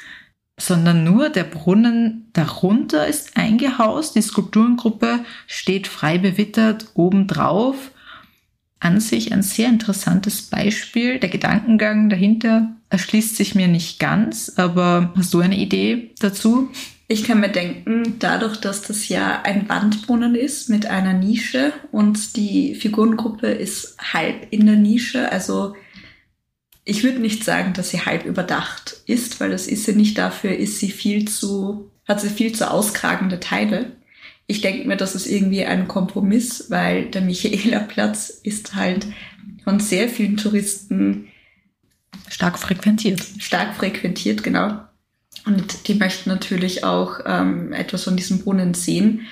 sondern 0.58 1.04
nur 1.04 1.28
der 1.28 1.44
Brunnen 1.44 2.28
darunter 2.32 3.06
ist 3.06 3.36
eingehaust. 3.36 4.16
Die 4.16 4.22
Skulpturengruppe 4.22 5.20
steht 5.46 5.86
frei 5.86 6.16
bewittert 6.16 6.86
obendrauf. 6.94 7.90
An 8.82 8.98
sich 8.98 9.30
ein 9.32 9.42
sehr 9.42 9.68
interessantes 9.68 10.42
Beispiel. 10.42 11.18
Der 11.18 11.28
Gedankengang 11.28 12.08
dahinter 12.08 12.70
erschließt 12.88 13.36
sich 13.36 13.54
mir 13.54 13.68
nicht 13.68 13.98
ganz, 13.98 14.54
aber 14.56 15.12
hast 15.16 15.34
du 15.34 15.40
eine 15.40 15.58
Idee 15.58 16.14
dazu? 16.18 16.70
Ich 17.12 17.24
kann 17.24 17.40
mir 17.40 17.48
denken, 17.48 18.20
dadurch, 18.20 18.58
dass 18.58 18.82
das 18.82 19.08
ja 19.08 19.42
ein 19.42 19.68
Wandbrunnen 19.68 20.36
ist 20.36 20.68
mit 20.68 20.86
einer 20.86 21.12
Nische 21.12 21.72
und 21.90 22.36
die 22.36 22.76
Figurengruppe 22.76 23.48
ist 23.48 23.96
halb 24.12 24.46
in 24.52 24.64
der 24.64 24.76
Nische, 24.76 25.32
also 25.32 25.74
ich 26.84 27.02
würde 27.02 27.18
nicht 27.18 27.42
sagen, 27.42 27.72
dass 27.72 27.90
sie 27.90 28.02
halb 28.02 28.26
überdacht 28.26 28.98
ist, 29.06 29.40
weil 29.40 29.50
das 29.50 29.66
ist 29.66 29.86
sie 29.86 29.94
nicht. 29.94 30.18
Dafür 30.18 30.56
ist 30.56 30.78
sie 30.78 30.92
viel 30.92 31.26
zu, 31.26 31.90
hat 32.06 32.20
sie 32.20 32.28
viel 32.28 32.52
zu 32.52 32.70
auskragende 32.70 33.40
Teile. 33.40 33.96
Ich 34.46 34.60
denke 34.60 34.86
mir, 34.86 34.96
das 34.96 35.16
ist 35.16 35.26
irgendwie 35.26 35.64
ein 35.64 35.88
Kompromiss, 35.88 36.66
weil 36.70 37.06
der 37.06 37.22
Michaelerplatz 37.22 38.30
ist 38.30 38.76
halt 38.76 39.08
von 39.64 39.80
sehr 39.80 40.08
vielen 40.08 40.36
Touristen 40.36 41.26
stark 42.28 42.56
frequentiert. 42.56 43.20
Stark 43.40 43.74
frequentiert, 43.74 44.44
genau. 44.44 44.80
Und 45.46 45.88
die 45.88 45.94
möchten 45.94 46.30
natürlich 46.30 46.84
auch 46.84 47.20
ähm, 47.24 47.72
etwas 47.72 48.04
von 48.04 48.16
diesem 48.16 48.40
Brunnen 48.40 48.74
sehen. 48.74 49.26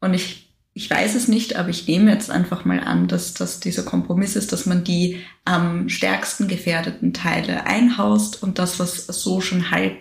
Und 0.00 0.14
ich, 0.14 0.50
ich 0.72 0.90
weiß 0.90 1.14
es 1.14 1.28
nicht, 1.28 1.56
aber 1.56 1.68
ich 1.68 1.86
nehme 1.86 2.12
jetzt 2.12 2.30
einfach 2.30 2.64
mal 2.64 2.80
an, 2.80 3.08
dass 3.08 3.34
das 3.34 3.60
dieser 3.60 3.84
Kompromiss 3.84 4.36
ist, 4.36 4.52
dass 4.52 4.66
man 4.66 4.84
die 4.84 5.20
am 5.44 5.88
stärksten 5.88 6.48
gefährdeten 6.48 7.12
Teile 7.12 7.66
einhaust 7.66 8.42
und 8.42 8.58
das, 8.58 8.78
was 8.78 9.06
so 9.06 9.40
schon 9.40 9.70
halb 9.70 9.96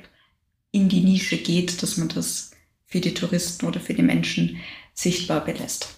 in 0.71 0.89
die 0.89 1.01
Nische 1.01 1.37
geht, 1.37 1.83
dass 1.83 1.97
man 1.97 2.09
das 2.09 2.51
für 2.85 2.99
die 2.99 3.13
Touristen 3.13 3.65
oder 3.65 3.79
für 3.79 3.93
die 3.93 4.01
Menschen 4.01 4.57
sichtbar 4.93 5.45
belässt. 5.45 5.95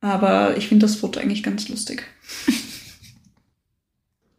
Aber 0.00 0.56
ich 0.56 0.68
finde 0.68 0.86
das 0.86 0.96
Foto 0.96 1.20
eigentlich 1.20 1.42
ganz 1.42 1.68
lustig. 1.68 2.04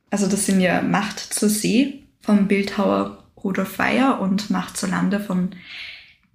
also 0.10 0.28
das 0.28 0.46
sind 0.46 0.62
ja 0.62 0.82
Macht 0.82 1.20
zur 1.20 1.50
See 1.50 2.04
vom 2.22 2.48
Bildhauer 2.48 3.27
Rudolf 3.48 3.80
Weyer 3.80 4.20
und 4.20 4.50
Macht 4.50 4.76
zur 4.76 4.90
Lande 4.90 5.22
von 5.22 5.56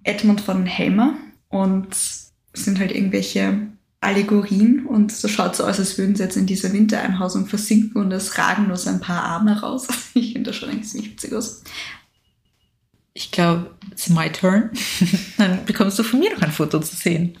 Edmund 0.03 0.41
von 0.41 0.65
Helmer. 0.65 1.13
Und 1.47 1.93
es 1.93 2.33
sind 2.53 2.79
halt 2.79 2.91
irgendwelche 2.91 3.67
Allegorien 4.01 4.85
und 4.87 5.11
so 5.11 5.27
schaut 5.27 5.55
so 5.55 5.63
aus, 5.63 5.79
als 5.79 5.97
würden 5.97 6.15
sie 6.15 6.23
jetzt 6.23 6.35
in 6.35 6.47
dieser 6.47 6.73
Wintereinhausung 6.73 7.45
versinken 7.45 8.01
und 8.01 8.11
es 8.11 8.37
ragen 8.37 8.67
nur 8.67 8.77
so 8.77 8.89
ein 8.89 8.99
paar 8.99 9.23
Arme 9.23 9.61
raus. 9.61 9.87
Ich 10.15 10.33
finde 10.33 10.51
das 10.51 10.57
schon 10.57 10.69
eigentlich 10.69 10.89
ziemlich 10.89 11.11
witzig 11.11 11.33
aus. 11.33 11.63
Ich 13.13 13.31
glaube, 13.31 13.71
it's 13.91 14.09
my 14.09 14.31
turn. 14.31 14.71
Dann 15.37 15.65
bekommst 15.65 15.97
du 15.99 16.03
von 16.03 16.19
mir 16.19 16.33
noch 16.33 16.41
ein 16.41 16.51
Foto 16.51 16.79
zu 16.79 16.95
sehen. 16.95 17.37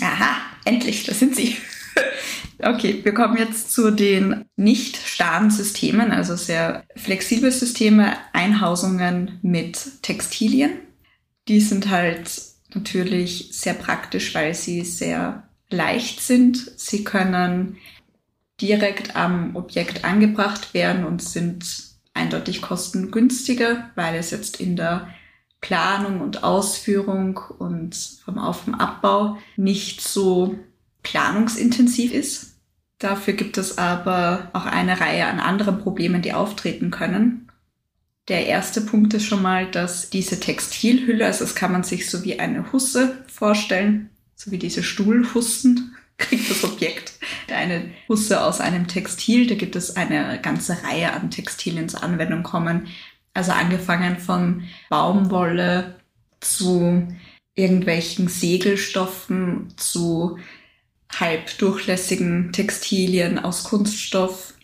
Aha, 0.00 0.36
endlich, 0.64 1.04
da 1.04 1.14
sind 1.14 1.34
sie. 1.34 1.56
Okay, 2.62 3.00
wir 3.02 3.14
kommen 3.14 3.36
jetzt 3.36 3.72
zu 3.72 3.90
den 3.90 4.44
nicht 4.56 4.96
starren 4.96 5.50
Systemen, 5.50 6.12
also 6.12 6.36
sehr 6.36 6.84
flexible 6.96 7.50
Systeme, 7.50 8.16
Einhausungen 8.32 9.38
mit 9.42 10.02
Textilien. 10.02 10.72
Die 11.48 11.60
sind 11.60 11.90
halt 11.90 12.30
natürlich 12.74 13.48
sehr 13.52 13.74
praktisch, 13.74 14.34
weil 14.34 14.54
sie 14.54 14.84
sehr 14.84 15.48
leicht 15.70 16.20
sind. 16.20 16.72
Sie 16.76 17.04
können 17.04 17.78
direkt 18.60 19.16
am 19.16 19.56
Objekt 19.56 20.04
angebracht 20.04 20.74
werden 20.74 21.04
und 21.04 21.22
sind 21.22 21.64
eindeutig 22.12 22.60
kostengünstiger, 22.60 23.90
weil 23.94 24.16
es 24.16 24.30
jetzt 24.30 24.60
in 24.60 24.76
der 24.76 25.08
Planung 25.60 26.20
und 26.20 26.42
Ausführung 26.42 27.38
und 27.58 27.94
vom 28.24 28.38
Auf- 28.38 28.66
und 28.66 28.74
Abbau 28.74 29.38
nicht 29.56 30.00
so 30.00 30.58
planungsintensiv 31.02 32.12
ist. 32.12 32.56
Dafür 32.98 33.34
gibt 33.34 33.56
es 33.56 33.78
aber 33.78 34.50
auch 34.52 34.66
eine 34.66 35.00
Reihe 35.00 35.26
an 35.26 35.40
anderen 35.40 35.78
Problemen, 35.78 36.22
die 36.22 36.32
auftreten 36.32 36.90
können. 36.90 37.50
Der 38.28 38.46
erste 38.46 38.82
Punkt 38.82 39.14
ist 39.14 39.24
schon 39.24 39.42
mal, 39.42 39.70
dass 39.70 40.10
diese 40.10 40.38
Textilhülle, 40.38 41.24
also 41.26 41.44
das 41.44 41.54
kann 41.54 41.72
man 41.72 41.82
sich 41.82 42.10
so 42.10 42.22
wie 42.24 42.38
eine 42.38 42.72
Husse 42.72 43.24
vorstellen, 43.26 44.10
so 44.36 44.50
wie 44.50 44.58
diese 44.58 44.82
Stuhlhussen, 44.82 45.96
kriegt 46.18 46.50
das 46.50 46.64
Objekt 46.64 47.14
eine 47.50 47.90
Husse 48.08 48.42
aus 48.42 48.60
einem 48.60 48.86
Textil. 48.86 49.46
Da 49.46 49.54
gibt 49.54 49.76
es 49.76 49.96
eine 49.96 50.38
ganze 50.40 50.82
Reihe 50.84 51.12
an 51.12 51.30
Textilien 51.30 51.88
zur 51.88 52.02
Anwendung 52.02 52.42
kommen. 52.42 52.88
Also 53.34 53.52
angefangen 53.52 54.18
von 54.18 54.64
Baumwolle 54.88 55.96
zu 56.40 57.08
irgendwelchen 57.54 58.28
Segelstoffen, 58.28 59.72
zu 59.76 60.38
halbdurchlässigen 61.18 62.52
Textilien 62.52 63.38
aus 63.38 63.64
Kunststoff. 63.64 64.54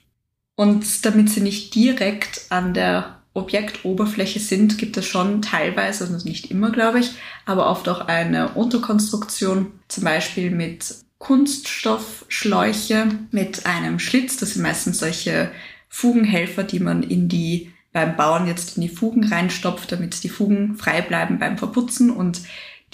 Und 0.54 1.04
damit 1.04 1.30
sie 1.30 1.40
nicht 1.40 1.74
direkt 1.74 2.46
an 2.50 2.72
der 2.72 3.20
Objektoberfläche 3.34 4.40
sind, 4.40 4.78
gibt 4.78 4.96
es 4.96 5.06
schon 5.06 5.42
teilweise, 5.42 6.04
also 6.04 6.26
nicht 6.26 6.50
immer, 6.50 6.70
glaube 6.70 7.00
ich, 7.00 7.10
aber 7.44 7.68
oft 7.70 7.88
auch 7.88 8.08
eine 8.08 8.50
Unterkonstruktion, 8.50 9.72
zum 9.88 10.04
Beispiel 10.04 10.50
mit 10.50 10.94
Kunststoffschläuche 11.18 13.08
mit 13.30 13.66
einem 13.66 13.98
Schlitz. 13.98 14.38
Das 14.38 14.54
sind 14.54 14.62
meistens 14.62 14.98
solche 14.98 15.50
Fugenhelfer, 15.88 16.62
die 16.62 16.80
man 16.80 17.02
in 17.02 17.28
die 17.28 17.72
beim 17.92 18.16
Bauen 18.16 18.46
jetzt 18.46 18.76
in 18.76 18.82
die 18.82 18.90
Fugen 18.90 19.24
reinstopft, 19.24 19.90
damit 19.90 20.22
die 20.22 20.28
Fugen 20.28 20.76
frei 20.76 21.00
bleiben 21.00 21.38
beim 21.38 21.56
Verputzen 21.56 22.10
und 22.10 22.42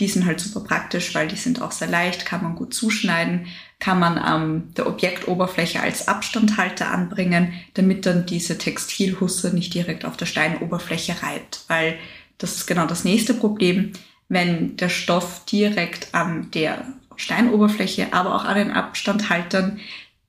die 0.03 0.09
sind 0.09 0.27
halt 0.27 0.41
super 0.41 0.59
praktisch, 0.59 1.15
weil 1.15 1.29
die 1.29 1.37
sind 1.37 1.63
auch 1.63 1.71
sehr 1.71 1.87
leicht, 1.87 2.27
kann 2.27 2.43
man 2.43 2.57
gut 2.57 2.75
zuschneiden, 2.75 3.47
kann 3.79 4.01
man 4.01 4.21
ähm, 4.27 4.75
der 4.75 4.89
Objektoberfläche 4.89 5.81
als 5.81 6.09
Abstandhalter 6.09 6.91
anbringen, 6.91 7.53
damit 7.75 8.05
dann 8.05 8.27
diese 8.27 8.59
Textilhusse 8.59 9.55
nicht 9.55 9.73
direkt 9.73 10.05
auf 10.05 10.17
der 10.17 10.27
Steinoberfläche 10.27 11.23
reibt, 11.23 11.61
weil 11.69 11.95
das 12.39 12.57
ist 12.57 12.67
genau 12.67 12.87
das 12.87 13.05
nächste 13.05 13.33
Problem. 13.33 13.93
Wenn 14.29 14.77
der 14.77 14.89
Stoff 14.89 15.45
direkt 15.45 16.13
an 16.17 16.51
der 16.51 16.85
Steinoberfläche, 17.15 18.09
aber 18.13 18.35
auch 18.35 18.45
an 18.45 18.57
den 18.57 18.73
Abstandhaltern 18.73 19.79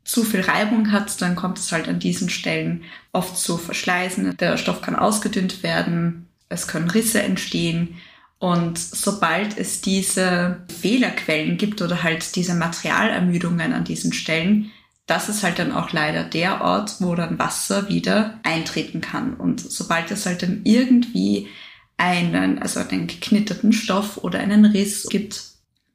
zu 0.03 0.23
viel 0.23 0.41
Reibung 0.41 0.91
hat, 0.91 1.19
dann 1.19 1.35
kommt 1.35 1.57
es 1.57 1.71
halt 1.71 1.87
an 1.87 1.97
diesen 1.97 2.29
Stellen 2.29 2.83
oft 3.11 3.35
zu 3.37 3.57
Verschleißen. 3.57 4.37
Der 4.37 4.57
Stoff 4.57 4.83
kann 4.83 4.95
ausgedünnt 4.95 5.63
werden, 5.63 6.27
es 6.47 6.67
können 6.67 6.91
Risse 6.91 7.23
entstehen 7.23 7.97
und 8.43 8.77
sobald 8.77 9.57
es 9.57 9.79
diese 9.79 10.65
Fehlerquellen 10.81 11.55
gibt 11.55 11.81
oder 11.81 12.03
halt 12.03 12.35
diese 12.35 12.55
Materialermüdungen 12.55 13.71
an 13.71 13.85
diesen 13.85 14.11
Stellen, 14.11 14.69
das 15.05 15.29
ist 15.29 15.43
halt 15.43 15.59
dann 15.59 15.71
auch 15.71 15.93
leider 15.93 16.25
der 16.25 16.59
Ort, 16.59 16.97
wo 16.99 17.15
dann 17.15 17.39
Wasser 17.39 17.87
wieder 17.87 18.41
eintreten 18.43 18.99
kann. 18.99 19.35
Und 19.35 19.61
sobald 19.61 20.11
es 20.11 20.25
halt 20.25 20.43
dann 20.43 20.59
irgendwie 20.65 21.47
einen, 21.95 22.59
also 22.59 22.81
einen 22.81 23.07
geknitterten 23.07 23.71
Stoff 23.71 24.17
oder 24.17 24.39
einen 24.39 24.65
Riss 24.65 25.07
gibt, 25.09 25.45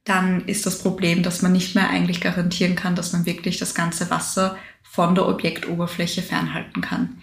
dann 0.04 0.46
ist 0.46 0.64
das 0.64 0.78
Problem, 0.78 1.22
dass 1.22 1.42
man 1.42 1.52
nicht 1.52 1.74
mehr 1.74 1.90
eigentlich 1.90 2.22
garantieren 2.22 2.76
kann, 2.76 2.94
dass 2.94 3.12
man 3.12 3.26
wirklich 3.26 3.58
das 3.58 3.74
ganze 3.74 4.08
Wasser 4.08 4.56
von 4.82 5.14
der 5.14 5.28
Objektoberfläche 5.28 6.22
fernhalten 6.22 6.80
kann 6.80 7.20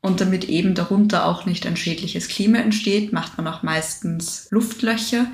und 0.00 0.20
damit 0.20 0.44
eben 0.44 0.74
darunter 0.74 1.26
auch 1.26 1.44
nicht 1.44 1.66
ein 1.66 1.76
schädliches 1.76 2.28
Klima 2.28 2.58
entsteht, 2.58 3.12
macht 3.12 3.36
man 3.36 3.46
auch 3.48 3.62
meistens 3.62 4.46
Luftlöcher 4.50 5.26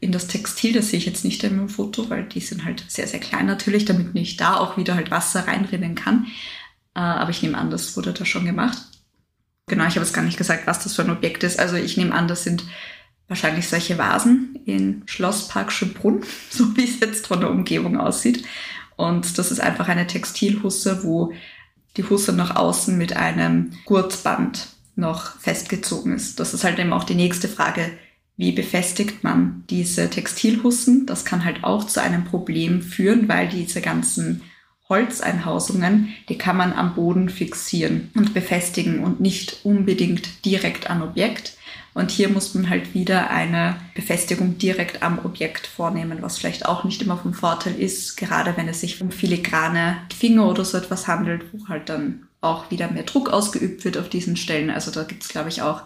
in 0.00 0.12
das 0.12 0.26
Textil. 0.26 0.72
Das 0.72 0.90
sehe 0.90 0.98
ich 0.98 1.06
jetzt 1.06 1.24
nicht 1.24 1.42
im 1.44 1.68
Foto, 1.68 2.10
weil 2.10 2.24
die 2.24 2.40
sind 2.40 2.64
halt 2.64 2.84
sehr, 2.88 3.06
sehr 3.06 3.20
klein 3.20 3.46
natürlich, 3.46 3.84
damit 3.84 4.14
nicht 4.14 4.40
da 4.40 4.56
auch 4.56 4.76
wieder 4.76 4.94
halt 4.94 5.10
Wasser 5.10 5.46
reinrinnen 5.46 5.94
kann. 5.94 6.26
Äh, 6.94 7.00
aber 7.00 7.30
ich 7.30 7.42
nehme 7.42 7.56
an, 7.56 7.70
das 7.70 7.96
wurde 7.96 8.12
da 8.12 8.24
schon 8.24 8.44
gemacht. 8.44 8.78
Genau, 9.66 9.86
ich 9.86 9.94
habe 9.94 10.04
es 10.04 10.12
gar 10.12 10.24
nicht 10.24 10.38
gesagt, 10.38 10.66
was 10.66 10.82
das 10.82 10.94
für 10.94 11.02
ein 11.02 11.10
Objekt 11.10 11.44
ist. 11.44 11.58
Also 11.58 11.76
ich 11.76 11.96
nehme 11.96 12.14
an, 12.14 12.28
das 12.28 12.44
sind 12.44 12.64
wahrscheinlich 13.28 13.68
solche 13.68 13.96
Vasen 13.96 14.58
in 14.66 15.02
Schlosspark 15.06 15.72
Schönbrunn, 15.72 16.22
so 16.50 16.76
wie 16.76 16.84
es 16.84 17.00
jetzt 17.00 17.28
von 17.28 17.40
der 17.40 17.50
Umgebung 17.50 17.98
aussieht. 17.98 18.44
Und 18.96 19.38
das 19.38 19.50
ist 19.50 19.60
einfach 19.60 19.88
eine 19.88 20.06
Textilhusse, 20.06 21.02
wo 21.02 21.32
die 21.96 22.08
Hose 22.08 22.32
nach 22.32 22.56
außen 22.56 22.96
mit 22.96 23.16
einem 23.16 23.72
Gurtband 23.84 24.68
noch 24.96 25.38
festgezogen 25.38 26.14
ist. 26.14 26.40
Das 26.40 26.54
ist 26.54 26.64
halt 26.64 26.78
eben 26.78 26.92
auch 26.92 27.04
die 27.04 27.14
nächste 27.14 27.48
Frage, 27.48 27.90
wie 28.36 28.52
befestigt 28.52 29.22
man 29.22 29.64
diese 29.68 30.08
Textilhussen? 30.08 31.06
Das 31.06 31.24
kann 31.24 31.44
halt 31.44 31.64
auch 31.64 31.84
zu 31.84 32.00
einem 32.00 32.24
Problem 32.24 32.82
führen, 32.82 33.28
weil 33.28 33.48
diese 33.48 33.80
ganzen 33.80 34.42
Holzeinhausungen, 34.88 36.08
die 36.28 36.38
kann 36.38 36.56
man 36.56 36.72
am 36.72 36.94
Boden 36.94 37.28
fixieren 37.28 38.10
und 38.14 38.34
befestigen 38.34 39.02
und 39.02 39.20
nicht 39.20 39.64
unbedingt 39.64 40.44
direkt 40.44 40.90
an 40.90 41.02
Objekt. 41.02 41.56
Und 41.94 42.10
hier 42.10 42.30
muss 42.30 42.54
man 42.54 42.70
halt 42.70 42.94
wieder 42.94 43.30
eine 43.30 43.76
Befestigung 43.94 44.56
direkt 44.56 45.02
am 45.02 45.18
Objekt 45.24 45.66
vornehmen, 45.66 46.22
was 46.22 46.38
vielleicht 46.38 46.66
auch 46.66 46.84
nicht 46.84 47.02
immer 47.02 47.18
vom 47.18 47.34
Vorteil 47.34 47.74
ist, 47.78 48.16
gerade 48.16 48.56
wenn 48.56 48.68
es 48.68 48.80
sich 48.80 49.00
um 49.02 49.10
filigrane 49.10 49.98
Finger 50.16 50.48
oder 50.48 50.64
so 50.64 50.78
etwas 50.78 51.06
handelt, 51.06 51.44
wo 51.52 51.68
halt 51.68 51.88
dann 51.88 52.28
auch 52.40 52.70
wieder 52.70 52.90
mehr 52.90 53.02
Druck 53.02 53.30
ausgeübt 53.30 53.84
wird 53.84 53.98
auf 53.98 54.08
diesen 54.08 54.36
Stellen. 54.36 54.70
Also 54.70 54.90
da 54.90 55.04
gibt 55.04 55.22
es, 55.22 55.28
glaube 55.28 55.50
ich, 55.50 55.62
auch 55.62 55.82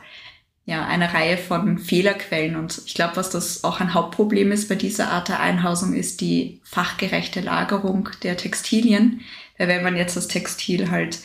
ja, 0.64 0.84
eine 0.84 1.12
Reihe 1.14 1.38
von 1.38 1.78
Fehlerquellen. 1.78 2.56
Und 2.56 2.82
ich 2.86 2.94
glaube, 2.94 3.16
was 3.16 3.30
das 3.30 3.62
auch 3.62 3.80
ein 3.80 3.94
Hauptproblem 3.94 4.50
ist 4.52 4.68
bei 4.68 4.74
dieser 4.74 5.10
Art 5.10 5.28
der 5.28 5.40
Einhausung, 5.40 5.94
ist 5.94 6.20
die 6.20 6.60
fachgerechte 6.64 7.40
Lagerung 7.40 8.08
der 8.22 8.36
Textilien. 8.36 9.20
Weil 9.58 9.68
wenn 9.68 9.84
man 9.84 9.96
jetzt 9.96 10.16
das 10.16 10.28
Textil 10.28 10.90
halt, 10.90 11.20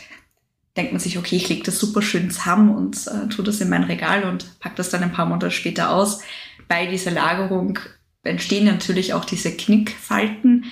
denkt 0.77 0.91
man 0.93 0.99
sich, 0.99 1.17
okay, 1.17 1.35
ich 1.35 1.49
lege 1.49 1.63
das 1.63 1.79
super 1.79 2.01
schön 2.01 2.31
zusammen 2.31 2.75
und 2.75 3.07
äh, 3.07 3.27
tue 3.27 3.43
das 3.43 3.61
in 3.61 3.69
mein 3.69 3.83
Regal 3.83 4.23
und 4.23 4.59
pack 4.59 4.75
das 4.75 4.89
dann 4.89 5.03
ein 5.03 5.11
paar 5.11 5.25
Monate 5.25 5.51
später 5.51 5.91
aus. 5.91 6.21
Bei 6.67 6.85
dieser 6.85 7.11
Lagerung 7.11 7.79
entstehen 8.23 8.65
natürlich 8.65 9.13
auch 9.13 9.25
diese 9.25 9.51
Knickfalten. 9.51 10.65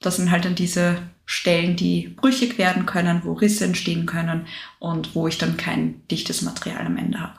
Das 0.00 0.16
sind 0.16 0.30
halt 0.30 0.44
dann 0.44 0.54
diese 0.54 0.98
Stellen, 1.26 1.76
die 1.76 2.08
brüchig 2.08 2.58
werden 2.58 2.86
können, 2.86 3.22
wo 3.24 3.32
Risse 3.32 3.64
entstehen 3.64 4.06
können 4.06 4.46
und 4.78 5.14
wo 5.14 5.28
ich 5.28 5.38
dann 5.38 5.56
kein 5.56 6.06
dichtes 6.08 6.42
Material 6.42 6.86
am 6.86 6.96
Ende 6.96 7.20
habe 7.20 7.38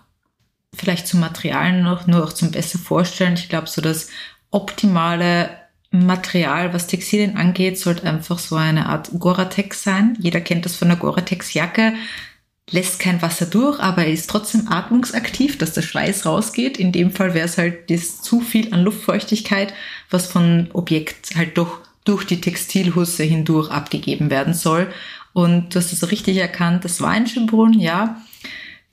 vielleicht 0.75 1.07
zum 1.07 1.19
Material 1.19 1.81
noch, 1.81 2.07
nur 2.07 2.23
auch 2.23 2.33
zum 2.33 2.51
besser 2.51 2.77
vorstellen. 2.77 3.35
Ich 3.35 3.49
glaube, 3.49 3.67
so 3.67 3.81
das 3.81 4.09
optimale 4.51 5.49
Material, 5.99 6.73
was 6.73 6.87
Textilien 6.87 7.37
angeht, 7.37 7.77
sollte 7.79 8.07
einfach 8.07 8.39
so 8.39 8.55
eine 8.55 8.87
Art 8.87 9.09
Gore-Tex 9.17 9.83
sein. 9.83 10.17
Jeder 10.19 10.41
kennt 10.41 10.65
das 10.65 10.75
von 10.75 10.87
der 10.87 10.97
Gore-Tex-Jacke. 10.97 11.93
Lässt 12.71 12.99
kein 12.99 13.21
Wasser 13.21 13.45
durch, 13.45 13.79
aber 13.79 14.05
er 14.05 14.11
ist 14.11 14.29
trotzdem 14.29 14.67
atmungsaktiv, 14.67 15.57
dass 15.57 15.73
der 15.73 15.83
Schweiß 15.83 16.25
rausgeht. 16.25 16.77
In 16.77 16.91
dem 16.91 17.11
Fall 17.11 17.33
wäre 17.35 17.45
es 17.45 17.57
halt 17.57 17.89
das 17.91 18.21
zu 18.21 18.41
viel 18.41 18.73
an 18.73 18.83
Luftfeuchtigkeit, 18.83 19.73
was 20.09 20.25
von 20.25 20.69
Objekt 20.73 21.35
halt 21.35 21.57
doch 21.57 21.79
durch 22.05 22.25
die 22.25 22.41
Textilhusse 22.41 23.23
hindurch 23.23 23.69
abgegeben 23.69 24.29
werden 24.29 24.53
soll. 24.53 24.87
Und 25.33 25.75
du 25.75 25.79
hast 25.79 25.91
es 25.91 26.11
richtig 26.11 26.37
erkannt, 26.37 26.85
das 26.85 27.01
war 27.01 27.09
ein 27.09 27.27
Schimbron, 27.27 27.73
ja. 27.73 28.21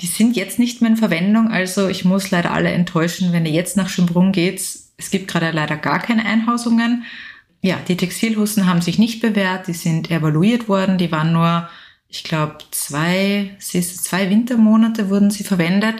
Die 0.00 0.06
sind 0.06 0.36
jetzt 0.36 0.58
nicht 0.58 0.82
mehr 0.82 0.90
in 0.90 0.96
Verwendung, 0.96 1.48
also 1.48 1.86
ich 1.86 2.04
muss 2.04 2.30
leider 2.32 2.50
alle 2.50 2.70
enttäuschen, 2.70 3.32
wenn 3.32 3.46
ihr 3.46 3.52
jetzt 3.52 3.76
nach 3.76 3.88
Schönbrunn 3.88 4.32
geht. 4.32 4.60
Es 4.96 5.10
gibt 5.10 5.28
gerade 5.28 5.50
leider 5.50 5.76
gar 5.76 5.98
keine 6.00 6.24
Einhausungen. 6.24 7.04
Ja, 7.60 7.78
die 7.86 7.96
Textilhussen 7.96 8.66
haben 8.66 8.82
sich 8.82 8.98
nicht 8.98 9.20
bewährt, 9.20 9.68
die 9.68 9.72
sind 9.72 10.10
evaluiert 10.10 10.68
worden, 10.68 10.98
die 10.98 11.12
waren 11.12 11.32
nur, 11.32 11.68
ich 12.08 12.24
glaube, 12.24 12.58
zwei, 12.72 13.56
zwei 13.58 14.30
Wintermonate 14.30 15.08
wurden 15.08 15.30
sie 15.30 15.44
verwendet. 15.44 15.96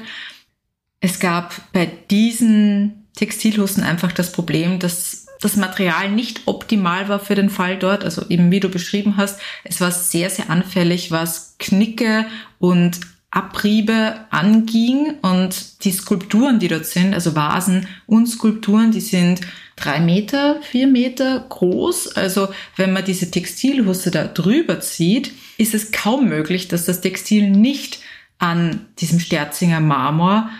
Es 1.00 1.20
gab 1.20 1.72
bei 1.72 1.86
diesen 1.86 3.08
Textilhussen 3.14 3.82
einfach 3.82 4.12
das 4.12 4.32
Problem, 4.32 4.78
dass 4.78 5.26
das 5.40 5.56
Material 5.56 6.10
nicht 6.10 6.42
optimal 6.46 7.08
war 7.08 7.18
für 7.18 7.34
den 7.34 7.50
Fall 7.50 7.78
dort. 7.78 8.04
Also 8.04 8.24
eben 8.28 8.50
wie 8.50 8.60
du 8.60 8.68
beschrieben 8.68 9.16
hast, 9.16 9.40
es 9.64 9.80
war 9.80 9.90
sehr, 9.90 10.30
sehr 10.30 10.50
anfällig, 10.50 11.10
was 11.10 11.56
Knicke 11.58 12.26
und 12.58 13.00
Abriebe 13.32 14.26
anging 14.28 15.14
und 15.22 15.84
die 15.84 15.90
Skulpturen, 15.90 16.58
die 16.58 16.68
dort 16.68 16.84
sind, 16.84 17.14
also 17.14 17.34
Vasen 17.34 17.88
und 18.06 18.26
Skulpturen, 18.26 18.92
die 18.92 19.00
sind 19.00 19.40
drei 19.74 20.00
Meter, 20.00 20.60
vier 20.60 20.86
Meter 20.86 21.44
groß. 21.48 22.14
Also 22.14 22.48
wenn 22.76 22.92
man 22.92 23.06
diese 23.06 23.30
Textilhusse 23.30 24.10
da 24.10 24.26
drüber 24.26 24.80
zieht, 24.80 25.32
ist 25.56 25.72
es 25.72 25.92
kaum 25.92 26.28
möglich, 26.28 26.68
dass 26.68 26.84
das 26.84 27.00
Textil 27.00 27.48
nicht 27.48 28.00
an 28.38 28.86
diesem 28.98 29.18
Sterzinger 29.18 29.80
Marmor 29.80 30.50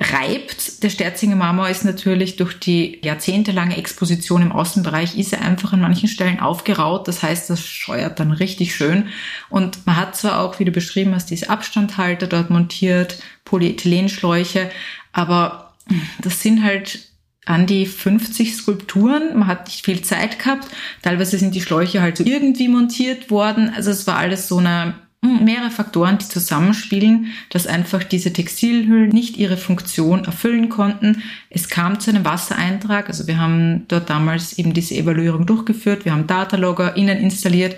reibt. 0.00 0.82
Der 0.82 0.90
Sterzinger 0.90 1.36
Marmor 1.36 1.68
ist 1.68 1.84
natürlich 1.84 2.36
durch 2.36 2.58
die 2.58 3.00
jahrzehntelange 3.02 3.76
Exposition 3.76 4.42
im 4.42 4.52
Außenbereich, 4.52 5.16
ist 5.16 5.32
er 5.32 5.42
einfach 5.42 5.72
an 5.72 5.80
manchen 5.80 6.08
Stellen 6.08 6.40
aufgeraut. 6.40 7.06
Das 7.06 7.22
heißt, 7.22 7.48
das 7.48 7.64
scheuert 7.64 8.18
dann 8.18 8.32
richtig 8.32 8.74
schön. 8.74 9.08
Und 9.50 9.86
man 9.86 9.96
hat 9.96 10.16
zwar 10.16 10.40
auch, 10.40 10.58
wie 10.58 10.64
du 10.64 10.72
beschrieben 10.72 11.14
hast, 11.14 11.30
diese 11.30 11.48
Abstandhalter 11.48 12.26
dort 12.26 12.50
montiert, 12.50 13.22
Polyethylenschläuche, 13.44 14.70
aber 15.12 15.74
das 16.20 16.42
sind 16.42 16.64
halt 16.64 17.08
an 17.46 17.66
die 17.66 17.86
50 17.86 18.56
Skulpturen. 18.56 19.38
Man 19.38 19.46
hat 19.46 19.66
nicht 19.66 19.84
viel 19.84 20.02
Zeit 20.02 20.38
gehabt. 20.38 20.66
Teilweise 21.02 21.38
sind 21.38 21.54
die 21.54 21.60
Schläuche 21.60 22.00
halt 22.00 22.16
so 22.16 22.24
irgendwie 22.24 22.68
montiert 22.68 23.30
worden. 23.30 23.70
Also 23.74 23.90
es 23.90 24.06
war 24.06 24.16
alles 24.16 24.48
so 24.48 24.58
eine 24.58 24.94
mehrere 25.24 25.70
Faktoren, 25.70 26.18
die 26.18 26.28
zusammenspielen, 26.28 27.32
dass 27.50 27.66
einfach 27.66 28.04
diese 28.04 28.32
Textilhüllen 28.32 29.08
nicht 29.08 29.36
ihre 29.36 29.56
Funktion 29.56 30.24
erfüllen 30.24 30.68
konnten. 30.68 31.22
Es 31.50 31.68
kam 31.68 32.00
zu 32.00 32.10
einem 32.10 32.24
Wassereintrag, 32.24 33.08
also 33.08 33.26
wir 33.26 33.38
haben 33.38 33.86
dort 33.88 34.10
damals 34.10 34.58
eben 34.58 34.74
diese 34.74 34.94
Evaluierung 34.94 35.46
durchgeführt, 35.46 36.04
wir 36.04 36.12
haben 36.12 36.26
Datalogger 36.26 36.96
innen 36.96 37.18
installiert 37.18 37.76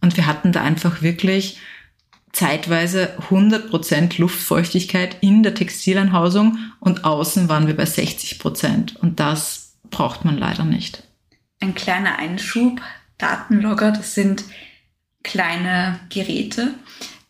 und 0.00 0.16
wir 0.16 0.26
hatten 0.26 0.52
da 0.52 0.62
einfach 0.62 1.02
wirklich 1.02 1.58
zeitweise 2.32 3.16
100% 3.30 4.20
Luftfeuchtigkeit 4.20 5.16
in 5.22 5.42
der 5.42 5.54
Textilanhausung 5.54 6.58
und 6.80 7.04
außen 7.04 7.48
waren 7.48 7.66
wir 7.66 7.76
bei 7.76 7.84
60% 7.84 8.98
und 8.98 9.18
das 9.20 9.74
braucht 9.90 10.24
man 10.24 10.36
leider 10.36 10.64
nicht. 10.64 11.02
Ein 11.60 11.74
kleiner 11.74 12.18
Einschub, 12.18 12.82
Datenlogger, 13.18 13.92
das 13.92 14.14
sind 14.14 14.44
kleine 15.26 15.98
Geräte, 16.08 16.74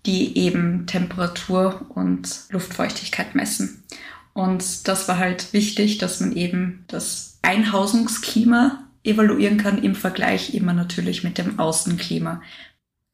die 0.05 0.37
eben 0.37 0.87
Temperatur 0.87 1.87
und 1.89 2.29
Luftfeuchtigkeit 2.51 3.35
messen. 3.35 3.83
Und 4.35 4.87
das 4.87 5.09
war 5.09 5.19
halt 5.19 5.55
wichtig, 5.55 5.97
dass 5.97 6.21
man 6.21 6.37
eben 6.37 6.85
das 6.89 7.39
Einhausungsklima 7.41 8.85
evaluieren 9.03 9.57
kann 9.57 9.83
im 9.83 9.95
Vergleich 9.95 10.53
immer 10.53 10.75
natürlich 10.75 11.25
mit 11.25 11.39
dem 11.39 11.59
Außenklima. 11.59 12.43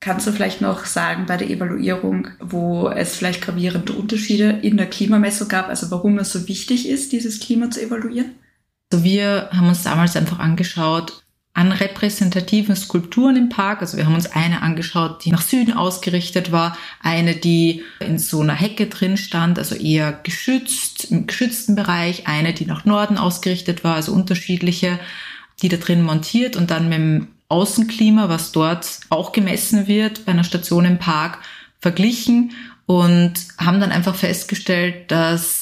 Kannst 0.01 0.27
du 0.27 0.33
vielleicht 0.33 0.61
noch 0.61 0.85
sagen 0.85 1.27
bei 1.27 1.37
der 1.37 1.49
Evaluierung, 1.49 2.27
wo 2.41 2.89
es 2.89 3.15
vielleicht 3.15 3.41
gravierende 3.41 3.93
Unterschiede 3.93 4.51
in 4.63 4.77
der 4.77 4.91
Klimamessung 4.91 5.47
gab, 5.47 5.69
also 5.69 5.93
warum 5.93 6.19
es 6.19 6.33
so 6.33 6.49
wichtig 6.49 6.89
ist, 6.89 7.13
dieses 7.13 7.39
Klima 7.39 7.71
zu 7.71 7.81
evaluieren? 7.81 8.35
Also 8.93 9.05
wir 9.05 9.49
haben 9.53 9.69
uns 9.69 9.85
damals 9.85 10.17
einfach 10.17 10.41
angeschaut, 10.41 11.22
an 11.55 11.71
repräsentativen 11.71 12.75
Skulpturen 12.77 13.37
im 13.37 13.49
Park. 13.49 13.83
Also 13.83 13.97
wir 13.99 14.07
haben 14.07 14.15
uns 14.15 14.31
eine 14.33 14.63
angeschaut, 14.63 15.25
die 15.25 15.31
nach 15.31 15.43
Süden 15.43 15.75
ausgerichtet 15.75 16.51
war, 16.51 16.77
eine, 17.03 17.37
die 17.37 17.83
in 18.01 18.19
so 18.19 18.41
einer 18.41 18.55
Hecke 18.55 18.87
drin 18.87 19.17
stand, 19.17 19.59
also 19.59 19.75
eher 19.75 20.13
geschützt, 20.13 21.11
im 21.11 21.27
geschützten 21.27 21.75
Bereich, 21.75 22.27
eine, 22.27 22.55
die 22.55 22.65
nach 22.65 22.85
Norden 22.85 23.19
ausgerichtet 23.19 23.85
war, 23.85 23.97
also 23.97 24.13
unterschiedliche, 24.13 24.99
die 25.61 25.69
da 25.69 25.77
drin 25.77 26.03
montiert 26.03 26.57
und 26.57 26.71
dann 26.71 26.89
mit 26.89 26.99
dem 26.99 27.29
Außenklima, 27.49 28.31
was 28.31 28.53
dort 28.53 29.01
auch 29.11 29.33
gemessen 29.33 29.87
wird, 29.87 30.25
bei 30.25 30.33
einer 30.33 30.45
Station 30.45 30.87
im 30.87 30.99
Park, 30.99 31.39
verglichen 31.81 32.53
und 32.87 33.35
haben 33.59 33.79
dann 33.79 33.93
einfach 33.93 34.15
festgestellt, 34.15 35.11
dass 35.11 35.62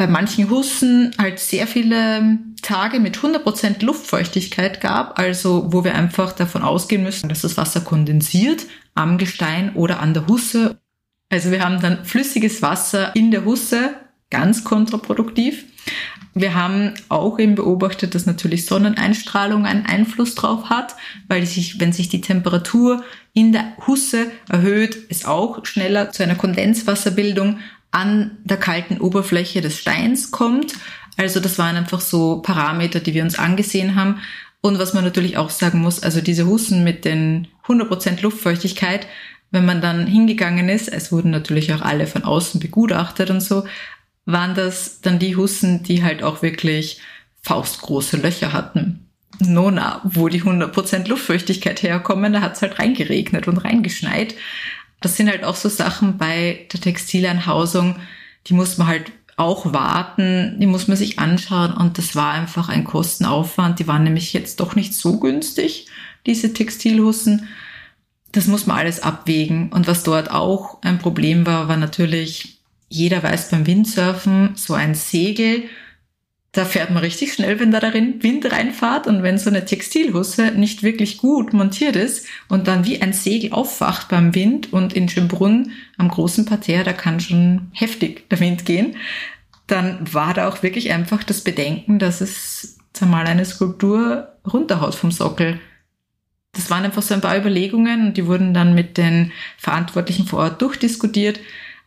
bei 0.00 0.06
manchen 0.06 0.48
Hussen 0.48 1.14
halt 1.18 1.38
sehr 1.40 1.66
viele 1.66 2.38
Tage 2.62 3.00
mit 3.00 3.18
100% 3.18 3.84
Luftfeuchtigkeit 3.84 4.80
gab, 4.80 5.18
also 5.18 5.74
wo 5.74 5.84
wir 5.84 5.94
einfach 5.94 6.32
davon 6.32 6.62
ausgehen 6.62 7.02
müssen, 7.02 7.28
dass 7.28 7.42
das 7.42 7.58
Wasser 7.58 7.82
kondensiert 7.82 8.64
am 8.94 9.18
Gestein 9.18 9.74
oder 9.74 10.00
an 10.00 10.14
der 10.14 10.26
Husse. 10.26 10.80
Also 11.28 11.50
wir 11.50 11.62
haben 11.62 11.82
dann 11.82 12.06
flüssiges 12.06 12.62
Wasser 12.62 13.14
in 13.14 13.30
der 13.30 13.44
Husse, 13.44 13.90
ganz 14.30 14.64
kontraproduktiv. 14.64 15.66
Wir 16.32 16.54
haben 16.54 16.94
auch 17.10 17.38
eben 17.38 17.54
beobachtet, 17.54 18.14
dass 18.14 18.24
natürlich 18.24 18.64
Sonneneinstrahlung 18.64 19.66
einen 19.66 19.84
Einfluss 19.84 20.34
drauf 20.34 20.70
hat, 20.70 20.94
weil 21.28 21.44
sich, 21.44 21.78
wenn 21.78 21.92
sich 21.92 22.08
die 22.08 22.22
Temperatur 22.22 23.04
in 23.34 23.52
der 23.52 23.76
Husse 23.86 24.30
erhöht, 24.48 24.96
es 25.10 25.26
auch 25.26 25.66
schneller 25.66 26.10
zu 26.10 26.22
einer 26.22 26.36
Kondenswasserbildung 26.36 27.58
an 27.90 28.38
der 28.44 28.56
kalten 28.56 29.00
Oberfläche 29.00 29.60
des 29.60 29.78
Steins 29.78 30.30
kommt. 30.30 30.74
Also 31.16 31.40
das 31.40 31.58
waren 31.58 31.76
einfach 31.76 32.00
so 32.00 32.40
Parameter, 32.40 33.00
die 33.00 33.14
wir 33.14 33.22
uns 33.22 33.38
angesehen 33.38 33.96
haben. 33.96 34.20
Und 34.60 34.78
was 34.78 34.94
man 34.94 35.04
natürlich 35.04 35.36
auch 35.36 35.50
sagen 35.50 35.80
muss, 35.80 36.02
also 36.02 36.20
diese 36.20 36.46
Hussen 36.46 36.84
mit 36.84 37.04
den 37.04 37.48
100% 37.66 38.22
Luftfeuchtigkeit, 38.22 39.06
wenn 39.50 39.64
man 39.64 39.80
dann 39.80 40.06
hingegangen 40.06 40.68
ist, 40.68 40.88
es 40.88 41.10
wurden 41.10 41.30
natürlich 41.30 41.72
auch 41.72 41.80
alle 41.80 42.06
von 42.06 42.24
außen 42.24 42.60
begutachtet 42.60 43.30
und 43.30 43.40
so, 43.40 43.64
waren 44.26 44.54
das 44.54 45.00
dann 45.00 45.18
die 45.18 45.34
Hussen, 45.34 45.82
die 45.82 46.04
halt 46.04 46.22
auch 46.22 46.42
wirklich 46.42 47.00
faustgroße 47.42 48.18
Löcher 48.18 48.52
hatten. 48.52 49.06
Nona, 49.40 50.02
wo 50.04 50.28
die 50.28 50.42
100% 50.42 51.08
Luftfeuchtigkeit 51.08 51.82
herkommen, 51.82 52.32
da 52.32 52.42
hat's 52.42 52.60
halt 52.62 52.78
reingeregnet 52.78 53.48
und 53.48 53.58
reingeschneit 53.58 54.34
das 55.00 55.16
sind 55.16 55.28
halt 55.28 55.44
auch 55.44 55.56
so 55.56 55.68
Sachen 55.68 56.18
bei 56.18 56.66
der 56.72 56.80
Textilanhausung, 56.80 57.96
die 58.46 58.54
muss 58.54 58.78
man 58.78 58.86
halt 58.86 59.12
auch 59.36 59.72
warten, 59.72 60.56
die 60.60 60.66
muss 60.66 60.86
man 60.86 60.98
sich 60.98 61.18
anschauen 61.18 61.72
und 61.72 61.96
das 61.96 62.14
war 62.14 62.32
einfach 62.32 62.68
ein 62.68 62.84
Kostenaufwand. 62.84 63.78
Die 63.78 63.88
waren 63.88 64.04
nämlich 64.04 64.34
jetzt 64.34 64.60
doch 64.60 64.76
nicht 64.76 64.94
so 64.94 65.18
günstig 65.18 65.86
diese 66.26 66.52
Textilhussen. 66.52 67.48
Das 68.32 68.46
muss 68.46 68.66
man 68.66 68.76
alles 68.76 69.02
abwägen. 69.02 69.72
Und 69.72 69.86
was 69.86 70.02
dort 70.02 70.30
auch 70.30 70.82
ein 70.82 70.98
Problem 70.98 71.46
war, 71.46 71.68
war 71.68 71.78
natürlich, 71.78 72.58
jeder 72.90 73.22
weiß 73.22 73.50
beim 73.50 73.66
Windsurfen, 73.66 74.50
so 74.56 74.74
ein 74.74 74.94
Segel 74.94 75.64
da 76.52 76.64
fährt 76.64 76.90
man 76.90 76.98
richtig 76.98 77.32
schnell, 77.32 77.60
wenn 77.60 77.70
da 77.70 77.78
darin 77.78 78.22
Wind 78.22 78.50
reinfahrt 78.50 79.06
und 79.06 79.22
wenn 79.22 79.38
so 79.38 79.50
eine 79.50 79.64
Textilhusse 79.64 80.50
nicht 80.50 80.82
wirklich 80.82 81.18
gut 81.18 81.52
montiert 81.52 81.94
ist 81.94 82.26
und 82.48 82.66
dann 82.66 82.84
wie 82.84 83.00
ein 83.00 83.12
Segel 83.12 83.52
aufwacht 83.52 84.08
beim 84.08 84.34
Wind 84.34 84.72
und 84.72 84.92
in 84.92 85.08
Schönbrunn 85.08 85.70
am 85.96 86.08
großen 86.08 86.46
Parterre, 86.46 86.82
da 86.82 86.92
kann 86.92 87.20
schon 87.20 87.70
heftig 87.72 88.28
der 88.30 88.40
Wind 88.40 88.64
gehen, 88.64 88.96
dann 89.68 90.12
war 90.12 90.34
da 90.34 90.48
auch 90.48 90.64
wirklich 90.64 90.90
einfach 90.92 91.22
das 91.22 91.42
Bedenken, 91.42 92.00
dass 92.00 92.20
es 92.20 92.78
zumal 92.92 93.26
eine 93.26 93.44
Skulptur 93.44 94.36
runterhaut 94.44 94.96
vom 94.96 95.12
Sockel. 95.12 95.60
Das 96.50 96.68
waren 96.68 96.84
einfach 96.84 97.02
so 97.02 97.14
ein 97.14 97.20
paar 97.20 97.38
Überlegungen 97.38 98.08
und 98.08 98.16
die 98.16 98.26
wurden 98.26 98.54
dann 98.54 98.74
mit 98.74 98.98
den 98.98 99.30
Verantwortlichen 99.56 100.26
vor 100.26 100.40
Ort 100.40 100.60
durchdiskutiert 100.60 101.38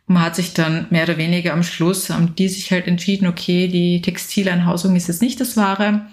man 0.06 0.24
hat 0.24 0.36
sich 0.36 0.54
dann 0.54 0.88
mehr 0.90 1.04
oder 1.04 1.18
weniger 1.18 1.54
am 1.54 1.64
Schluss, 1.64 2.10
haben 2.10 2.36
die 2.36 2.50
sich 2.50 2.72
halt 2.72 2.88
entschieden, 2.88 3.28
okay, 3.28 3.68
die 3.68 4.02
Textileinhausung 4.02 4.96
ist 4.96 5.08
jetzt 5.08 5.22
nicht 5.22 5.40
das 5.40 5.56
Wahre. 5.56 6.08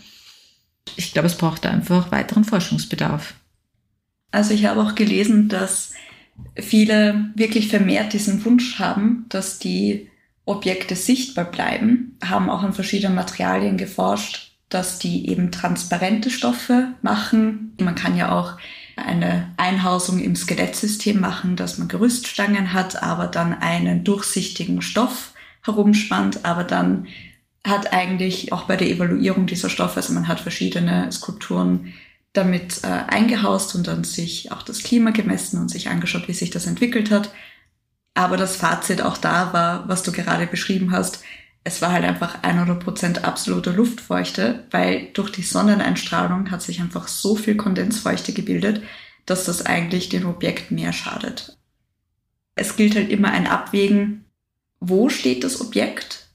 Ich 0.97 1.13
glaube, 1.13 1.27
es 1.27 1.37
braucht 1.37 1.67
einfach 1.67 2.13
weiteren 2.13 2.45
Forschungsbedarf. 2.45 3.35
Also 4.31 4.55
ich 4.55 4.65
habe 4.67 4.81
auch 4.81 4.95
gelesen, 4.95 5.49
dass 5.49 5.93
viele 6.55 7.31
wirklich 7.35 7.69
vermehrt 7.69 8.13
diesen 8.13 8.45
Wunsch 8.45 8.79
haben, 8.79 9.27
dass 9.29 9.59
die 9.59 10.09
Objekte 10.45 10.97
sichtbar 10.97 11.45
bleiben, 11.45 12.17
haben 12.25 12.49
auch 12.49 12.63
an 12.63 12.73
verschiedenen 12.73 13.15
Materialien 13.15 13.77
geforscht, 13.77 14.53
dass 14.69 14.99
die 14.99 15.29
eben 15.29 15.51
transparente 15.51 16.31
Stoffe 16.31 16.95
machen. 17.03 17.77
Man 17.81 17.95
kann 17.95 18.17
ja 18.17 18.33
auch 18.33 18.57
eine 19.07 19.53
Einhausung 19.57 20.21
im 20.21 20.37
Skelettsystem 20.37 21.21
machen, 21.21 21.57
dass 21.57 21.79
man 21.79 21.89
Gerüststangen 21.89 22.73
hat, 22.73 23.03
aber 23.03 23.27
dann 23.27 23.53
einen 23.53 24.05
durchsichtigen 24.05 24.83
Stoff 24.83 25.33
herumspannt, 25.63 26.45
aber 26.45 26.65
dann 26.65 27.07
hat 27.67 27.93
eigentlich 27.93 28.53
auch 28.53 28.65
bei 28.65 28.77
der 28.77 28.89
Evaluierung 28.89 29.47
dieser 29.47 29.69
Stoffe, 29.69 29.97
also 29.97 30.13
man 30.13 30.29
hat 30.29 30.41
verschiedene 30.41 31.11
Skulpturen 31.13 31.93
damit 32.33 32.85
äh, 32.85 32.87
eingehaust 32.87 33.75
und 33.75 33.87
dann 33.87 34.05
sich 34.05 34.53
auch 34.53 34.63
das 34.63 34.83
Klima 34.83 35.11
gemessen 35.11 35.61
und 35.61 35.69
sich 35.69 35.89
angeschaut, 35.89 36.29
wie 36.29 36.33
sich 36.33 36.51
das 36.51 36.67
entwickelt 36.67 37.11
hat. 37.11 37.33
Aber 38.15 38.37
das 38.37 38.57
Fazit 38.57 39.03
auch 39.03 39.19
da 39.19 39.53
war, 39.53 39.89
was 39.89 40.03
du 40.03 40.13
gerade 40.13 40.47
beschrieben 40.47 40.93
hast, 40.93 41.23
es 41.65 41.83
war 41.83 41.93
halt 41.93 42.05
einfach 42.05 42.43
100% 42.43 43.23
absolute 43.23 43.71
Luftfeuchte, 43.71 44.65
weil 44.71 45.09
durch 45.13 45.31
die 45.31 45.43
Sonneneinstrahlung 45.43 46.51
hat 46.51 46.63
sich 46.63 46.81
einfach 46.81 47.09
so 47.09 47.37
viel 47.37 47.57
Kondensfeuchte 47.57 48.33
gebildet, 48.33 48.83
dass 49.27 49.45
das 49.45 49.67
eigentlich 49.67 50.09
dem 50.09 50.27
Objekt 50.27 50.71
mehr 50.71 50.93
schadet. 50.93 51.59
Es 52.55 52.77
gilt 52.77 52.95
halt 52.95 53.11
immer 53.11 53.31
ein 53.31 53.47
Abwägen, 53.47 54.25
wo 54.81 55.11
steht 55.11 55.45
das 55.45 55.61
Objekt? 55.61 56.29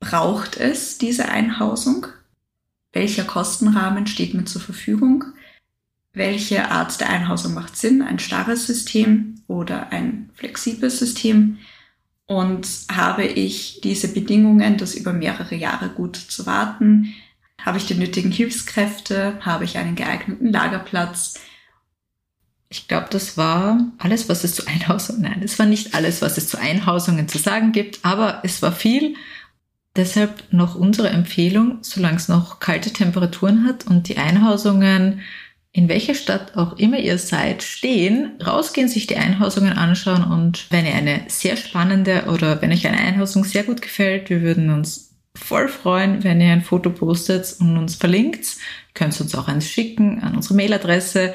Braucht 0.00 0.56
es 0.56 0.98
diese 0.98 1.28
Einhausung? 1.28 2.08
Welcher 2.92 3.24
Kostenrahmen 3.24 4.06
steht 4.06 4.34
mir 4.34 4.44
zur 4.44 4.60
Verfügung? 4.60 5.24
Welche 6.12 6.70
Art 6.70 7.00
der 7.00 7.10
Einhausung 7.10 7.54
macht 7.54 7.76
Sinn? 7.76 8.02
Ein 8.02 8.18
starres 8.18 8.66
System 8.66 9.40
oder 9.46 9.90
ein 9.90 10.30
flexibles 10.34 10.98
System? 10.98 11.58
Und 12.26 12.66
habe 12.90 13.24
ich 13.24 13.80
diese 13.82 14.08
Bedingungen, 14.08 14.78
das 14.78 14.94
über 14.94 15.12
mehrere 15.12 15.54
Jahre 15.54 15.90
gut 15.90 16.16
zu 16.16 16.46
warten? 16.46 17.14
Habe 17.60 17.78
ich 17.78 17.86
die 17.86 17.94
nötigen 17.94 18.30
Hilfskräfte? 18.30 19.38
Habe 19.40 19.64
ich 19.64 19.76
einen 19.76 19.94
geeigneten 19.94 20.52
Lagerplatz? 20.52 21.34
Ich 22.70 22.88
glaube, 22.88 23.06
das 23.10 23.36
war 23.36 23.78
alles, 23.98 24.28
was 24.28 24.42
es 24.42 24.54
zu 24.54 24.66
Einhausungen, 24.66 25.22
nein, 25.22 25.42
es 25.44 25.58
war 25.58 25.66
nicht 25.66 25.94
alles, 25.94 26.22
was 26.22 26.38
es 26.38 26.48
zu 26.48 26.58
Einhausungen 26.58 27.28
zu 27.28 27.38
sagen 27.38 27.70
gibt, 27.70 28.04
aber 28.04 28.40
es 28.42 28.62
war 28.62 28.72
viel. 28.72 29.14
Deshalb 29.94 30.42
noch 30.50 30.74
unsere 30.74 31.10
Empfehlung, 31.10 31.78
solange 31.82 32.16
es 32.16 32.26
noch 32.26 32.58
kalte 32.58 32.92
Temperaturen 32.92 33.64
hat 33.64 33.86
und 33.86 34.08
die 34.08 34.18
Einhausungen 34.18 35.20
in 35.76 35.88
welcher 35.88 36.14
Stadt 36.14 36.56
auch 36.56 36.78
immer 36.78 36.98
ihr 36.98 37.18
seid, 37.18 37.64
stehen, 37.64 38.38
rausgehen, 38.46 38.88
sich 38.88 39.08
die 39.08 39.16
Einhausungen 39.16 39.72
anschauen 39.72 40.22
und 40.22 40.66
wenn 40.70 40.86
ihr 40.86 40.94
eine 40.94 41.22
sehr 41.26 41.56
spannende 41.56 42.26
oder 42.32 42.62
wenn 42.62 42.70
euch 42.70 42.86
eine 42.86 43.00
Einhausung 43.00 43.42
sehr 43.42 43.64
gut 43.64 43.82
gefällt, 43.82 44.30
wir 44.30 44.40
würden 44.40 44.70
uns 44.70 45.16
voll 45.36 45.66
freuen, 45.66 46.22
wenn 46.22 46.40
ihr 46.40 46.52
ein 46.52 46.62
Foto 46.62 46.90
postet 46.90 47.56
und 47.58 47.76
uns 47.76 47.96
verlinkt. 47.96 48.46
Könnt 48.94 49.20
uns 49.20 49.34
auch 49.34 49.48
eins 49.48 49.68
schicken 49.68 50.22
an 50.22 50.36
unsere 50.36 50.54
Mailadresse. 50.54 51.34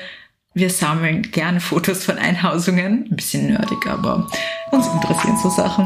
Wir 0.53 0.69
sammeln 0.69 1.21
gerne 1.23 1.59
Fotos 1.59 2.05
von 2.05 2.17
Einhausungen. 2.17 3.09
Ein 3.11 3.15
bisschen 3.17 3.47
nerdig, 3.47 3.85
aber 3.87 4.25
uns 4.71 4.87
interessieren 4.87 5.37
so 5.43 5.49
Sachen. 5.49 5.85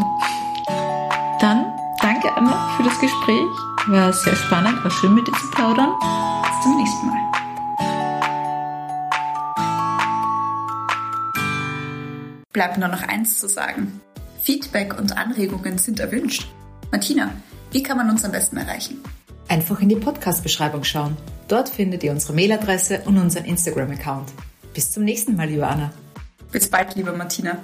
Dann 1.41 1.65
danke 2.03 2.31
Anna 2.37 2.77
für 2.77 2.83
das 2.83 2.99
Gespräch. 2.99 3.49
War 3.87 4.13
sehr 4.13 4.35
spannend, 4.35 4.83
war 4.83 4.91
schön 4.91 5.15
mit 5.15 5.27
dir 5.27 5.33
zu 5.33 5.49
plaudern. 5.55 5.89
Bis 6.43 6.61
zum 6.61 6.77
nächsten 6.77 7.07
Mal. 7.07 7.32
Bleibt 12.53 12.77
nur 12.77 12.87
noch 12.87 13.01
eins 13.01 13.39
zu 13.39 13.49
sagen. 13.49 13.99
Feedback 14.43 14.97
und 14.99 15.17
Anregungen 15.17 15.79
sind 15.79 15.99
erwünscht. 15.99 16.47
Martina, 16.91 17.31
wie 17.71 17.81
kann 17.81 17.97
man 17.97 18.09
uns 18.09 18.23
am 18.23 18.31
besten 18.31 18.57
erreichen? 18.57 19.01
Einfach 19.47 19.81
in 19.81 19.89
die 19.89 19.95
Podcast-Beschreibung 19.95 20.83
schauen. 20.83 21.17
Dort 21.47 21.69
findet 21.69 22.03
ihr 22.03 22.11
unsere 22.11 22.33
Mailadresse 22.33 23.01
und 23.05 23.17
unseren 23.17 23.45
Instagram-Account. 23.45 24.31
Bis 24.73 24.91
zum 24.91 25.03
nächsten 25.03 25.35
Mal, 25.35 25.49
liebe 25.49 25.67
Anna. 25.67 25.91
Bis 26.51 26.69
bald, 26.69 26.95
liebe 26.95 27.11
Martina. 27.11 27.57